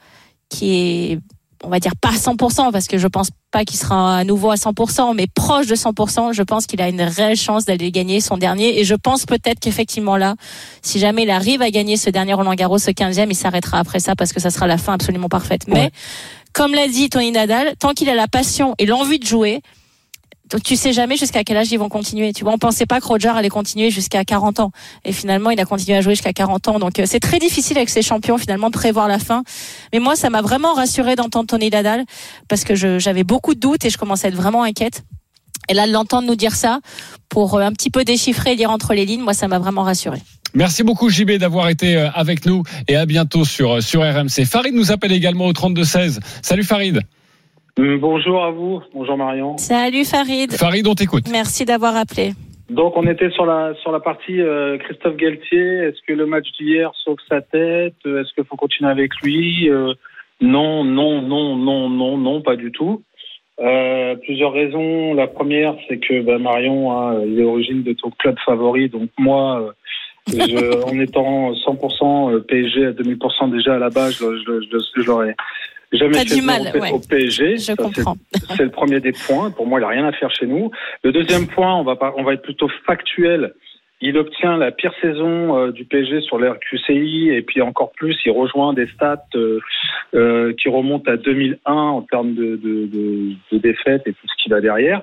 [0.50, 1.18] qui est,
[1.64, 4.50] on va dire pas à 100%, parce que je pense pas qu'il sera à nouveau
[4.50, 8.20] à 100%, mais proche de 100%, je pense qu'il a une réelle chance d'aller gagner
[8.20, 8.78] son dernier.
[8.78, 10.34] Et je pense peut-être qu'effectivement là,
[10.82, 14.00] si jamais il arrive à gagner ce dernier Roland Garros, ce 15e, il s'arrêtera après
[14.00, 15.62] ça parce que ça sera la fin absolument parfaite.
[15.68, 15.90] Mais,
[16.52, 19.62] comme l'a dit Tony Nadal, tant qu'il a la passion et l'envie de jouer,
[20.58, 22.32] tu sais jamais jusqu'à quel âge ils vont continuer.
[22.32, 24.72] Tu vois, on pensait pas que Roger allait continuer jusqu'à 40 ans.
[25.04, 26.78] Et finalement, il a continué à jouer jusqu'à 40 ans.
[26.78, 29.42] Donc euh, c'est très difficile avec ces champions finalement de prévoir la fin.
[29.92, 32.04] Mais moi, ça m'a vraiment rassuré d'entendre Tony Nadal
[32.48, 35.04] parce que j'avais beaucoup de doutes et je commençais à être vraiment inquiète.
[35.68, 36.80] Et là, de l'entendre nous dire ça,
[37.28, 39.82] pour euh, un petit peu déchiffrer et lire entre les lignes, moi, ça m'a vraiment
[39.82, 40.18] rassuré.
[40.54, 44.44] Merci beaucoup JB d'avoir été euh, avec nous et à bientôt sur, sur RMC.
[44.46, 46.18] Farid nous appelle également au 32-16.
[46.42, 47.02] Salut Farid.
[47.98, 49.56] Bonjour à vous, bonjour Marion.
[49.56, 50.52] Salut Farid.
[50.52, 51.24] Farid, on t'écoute.
[51.32, 52.32] Merci d'avoir appelé.
[52.68, 55.58] Donc on était sur la sur la partie euh, Christophe Galtier.
[55.84, 57.94] Est-ce que le match d'hier sauve sa tête?
[58.04, 59.70] Euh, Est-ce qu'il faut continuer avec lui?
[59.70, 59.94] Euh,
[60.42, 63.02] Non, non, non, non, non, non, pas du tout.
[63.60, 65.14] Euh, plusieurs raisons.
[65.14, 68.90] La première, c'est que ben, Marion, hein, il est origine de ton club favori.
[68.90, 69.72] Donc moi,
[70.28, 75.06] je- en étant 100% PSG à 2000% déjà à la base, je, je, je, je
[75.06, 75.34] l'aurais
[75.98, 76.92] jamais T'as fait du mal, ouais.
[76.92, 77.56] au PSG.
[77.56, 78.16] Je Ça, c'est- comprends.
[78.56, 79.50] c'est le premier des points.
[79.50, 80.70] Pour moi, il a rien à faire chez nous.
[81.02, 83.54] Le deuxième point, on va pas, on va être plutôt factuel.
[84.02, 88.16] Il obtient la pire saison euh, du PSG sur l'ère QCI et puis encore plus,
[88.24, 89.60] il rejoint des stats euh,
[90.14, 94.42] euh, qui remontent à 2001 en termes de, de, de, de défaites et tout ce
[94.42, 95.02] qui va derrière.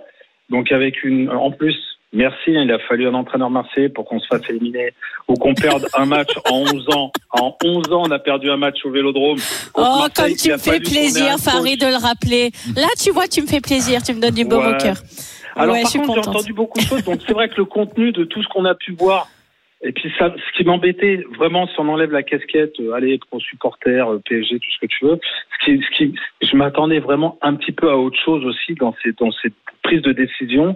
[0.50, 1.78] Donc avec une, en plus,
[2.14, 4.94] merci, hein, il a fallu un entraîneur marseillais pour qu'on se fasse éliminer
[5.28, 7.12] ou qu'on perde un match en 11 ans.
[7.32, 9.38] En 11 ans, on a perdu un match au Vélodrome.
[9.76, 11.38] Oh, comme tu me fais plaisir.
[11.40, 12.52] Farid, de le rappeler.
[12.76, 14.76] Là, tu vois, tu me fais plaisir, tu me donnes du baume Ouais.
[14.76, 14.96] au cœur.
[15.56, 17.04] Alors ouais, par contre, j'ai entendu beaucoup de choses.
[17.04, 19.28] Donc c'est vrai que le contenu de tout ce qu'on a pu voir,
[19.82, 23.40] et puis ça, ce qui m'embêtait vraiment, si on enlève la casquette, euh, allez, pro
[23.40, 25.20] supporter, euh, PSG, tout ce que tu veux,
[25.60, 28.96] ce qui, ce qui, je m'attendais vraiment un petit peu à autre chose aussi dans
[29.04, 29.50] ces, dans ces
[29.84, 30.76] prises de décision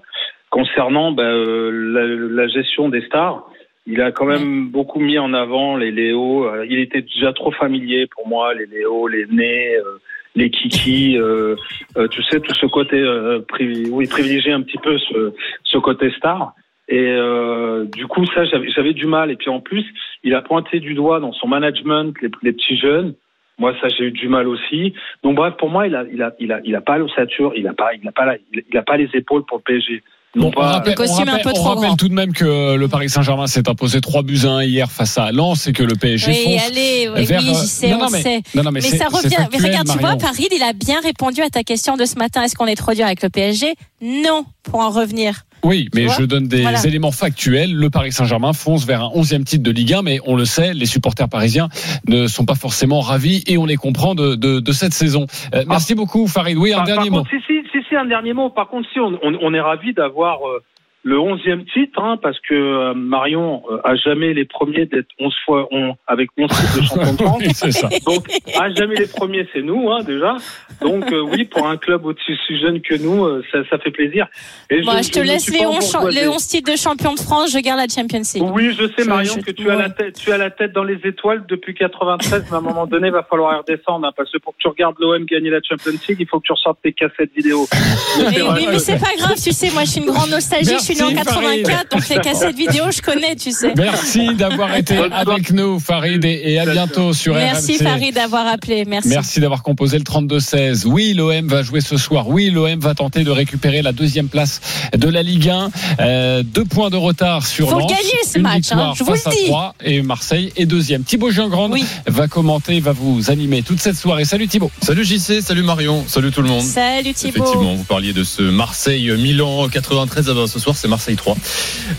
[0.52, 3.50] concernant euh, la, la gestion des stars.
[3.88, 6.46] Il a quand même beaucoup mis en avant les Léo.
[6.46, 9.98] Euh, Il était déjà trop familier pour moi, les Léo, les Nés, euh,
[10.36, 11.18] les Kiki.
[11.18, 11.56] euh,
[11.98, 15.34] euh, tu sais, tout ce côté, euh, privi- oui, privilégier un petit peu ce,
[15.64, 16.54] ce côté star.
[16.90, 19.32] Et euh, du coup, ça, j'avais j'avais du mal.
[19.32, 19.86] Et puis en plus,
[20.24, 23.16] il a pointé du doigt dans son management les, les petits jeunes.
[23.58, 24.94] Moi, ça, j'ai eu du mal aussi.
[25.24, 27.68] Donc bref, pour moi, il a, il a, il a, il a pas l'ossature, il
[27.68, 30.04] a pas, il a pas, la- il a pas les épaules pour le PSG.
[30.34, 30.62] Non On pas.
[30.72, 34.24] rappelle, on rappelle- on rappelle tout de même que le Paris Saint-Germain s'est imposé 3
[34.24, 37.26] buts à 1 hier face à Lens et que le PSG Oui, fonce allez, oui,
[37.26, 38.42] vers, oui, euh, sais, non, on non, mais- sait.
[38.56, 39.36] non, non, mais ça revient.
[39.52, 40.18] Mais regarde, tu vois.
[40.18, 42.44] Farid, il a bien répondu à ta question de ce matin.
[42.44, 45.42] Est-ce qu'on est trop dur avec le PSG Non, pour en revenir.
[45.64, 46.84] Oui, mais je donne des Voilà.
[46.86, 47.72] éléments factuels.
[47.72, 50.74] Le Paris Saint-Germain fonce vers un 11e titre de Ligue 1, mais on le sait,
[50.74, 51.70] les supporters parisiens
[52.08, 55.28] ne sont pas forcément ravis et on les comprend de, de, de cette saison.
[55.54, 56.58] Euh, merci beaucoup, Farid.
[56.58, 57.24] Oui, un Par- dernier par mot.
[57.26, 57.61] contre, si, si, si, si,
[57.96, 58.50] un dernier mot.
[58.50, 60.62] Par contre, si on, est ravi d'avoir euh,
[61.04, 65.34] le onzième titre, hein, parce que euh, Marion euh, a jamais les premiers d'être 11
[65.46, 67.38] fois on, avec 11 titres de champion de France.
[67.42, 67.90] Oui, c'est ça.
[68.06, 68.28] Donc,
[68.60, 70.38] à jamais les premiers, c'est nous, hein, déjà.
[70.82, 72.22] Donc, euh, oui, pour un club aussi
[72.62, 74.28] jeune que nous, euh, ça, ça fait plaisir.
[74.70, 76.22] Et Moi, je, te laisse les pas 11, cha- bourgeoisé.
[76.22, 78.52] les 11 titres de champion de France, je garde la Champions League.
[78.54, 80.84] Oui, je sais, Marion, je- que tu as, la tête, tu as la tête dans
[80.84, 84.32] les étoiles depuis 93, mais à un moment donné, il va falloir redescendre, hein, parce
[84.32, 86.80] que pour que tu regardes l'OM gagner la Champions League, il faut que tu ressortes
[86.84, 87.66] tes cassettes vidéo.
[88.20, 88.36] Mais Mais
[88.66, 91.04] que- mais c'est pas grave, tu sais, moi je suis une grande nostalgie, je suis
[91.04, 93.74] née en Merci, 84, donc les cassettes vidéo, je connais, tu sais.
[93.78, 97.84] Merci d'avoir été avec nous, Farid, et et à bientôt sur Merci RMC.
[97.84, 99.10] Farid d'avoir appelé, merci.
[99.10, 100.86] Merci d'avoir composé le 32-16.
[100.86, 102.28] Oui, l'OM va jouer ce soir.
[102.28, 104.60] Oui, l'OM va tenter de récupérer la deuxième place
[104.96, 105.70] de la Ligue 1.
[106.00, 107.90] Euh, deux points de retard sur Faut Lens.
[107.90, 109.46] gagner ce Une match, victoire hein, je vous face le à dis.
[109.46, 111.04] 3 et Marseille est deuxième.
[111.04, 111.76] Thibaut Giangrande
[112.08, 114.26] va commenter, va vous animer toute cette soirée.
[114.26, 114.72] Salut Thibaut.
[114.82, 116.64] Salut JC, salut Marion, salut tout le monde.
[116.64, 117.44] Salut Thibaut.
[117.44, 121.38] Effectivement, vous parliez de ce Marseille-Milan 93, ah ben, ce soir c'est Marseille 3.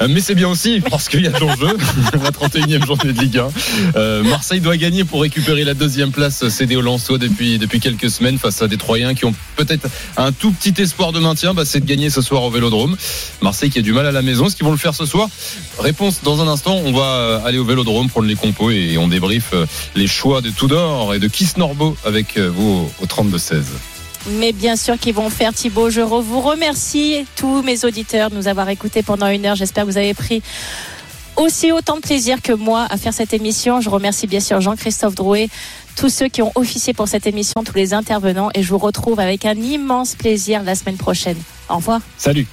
[0.00, 1.76] Euh, mais c'est bien aussi parce qu'il y a de l'enjeu,
[2.12, 3.48] la 31e journée de Ligue 1.
[3.96, 8.10] Euh, Marseille doit gagner pour récupérer la deuxième place cédée aux Lensois depuis, depuis quelques
[8.10, 11.64] semaines face à des Troyens qui ont peut-être un tout petit espoir de maintien, bah,
[11.64, 12.96] c'est de gagner ce soir au Vélodrome.
[13.40, 15.28] Marseille qui a du mal à la maison, est-ce qu'ils vont le faire ce soir?
[15.78, 19.08] Réponse dans un instant, on va euh, aller au Vélodrome prendre les compos et on
[19.08, 23.62] débriefe euh, les choix de Tudor et de Kiss Norbo avec euh, vous au 32-16.
[24.26, 25.90] Mais bien sûr qu'ils vont faire Thibaut.
[25.90, 29.56] Je vous remercie tous mes auditeurs de nous avoir écoutés pendant une heure.
[29.56, 30.42] J'espère que vous avez pris
[31.36, 33.80] aussi autant de plaisir que moi à faire cette émission.
[33.80, 35.48] Je remercie bien sûr Jean-Christophe Drouet,
[35.96, 38.50] tous ceux qui ont officié pour cette émission, tous les intervenants.
[38.54, 41.38] Et je vous retrouve avec un immense plaisir la semaine prochaine.
[41.68, 42.00] Au revoir.
[42.16, 42.46] Salut.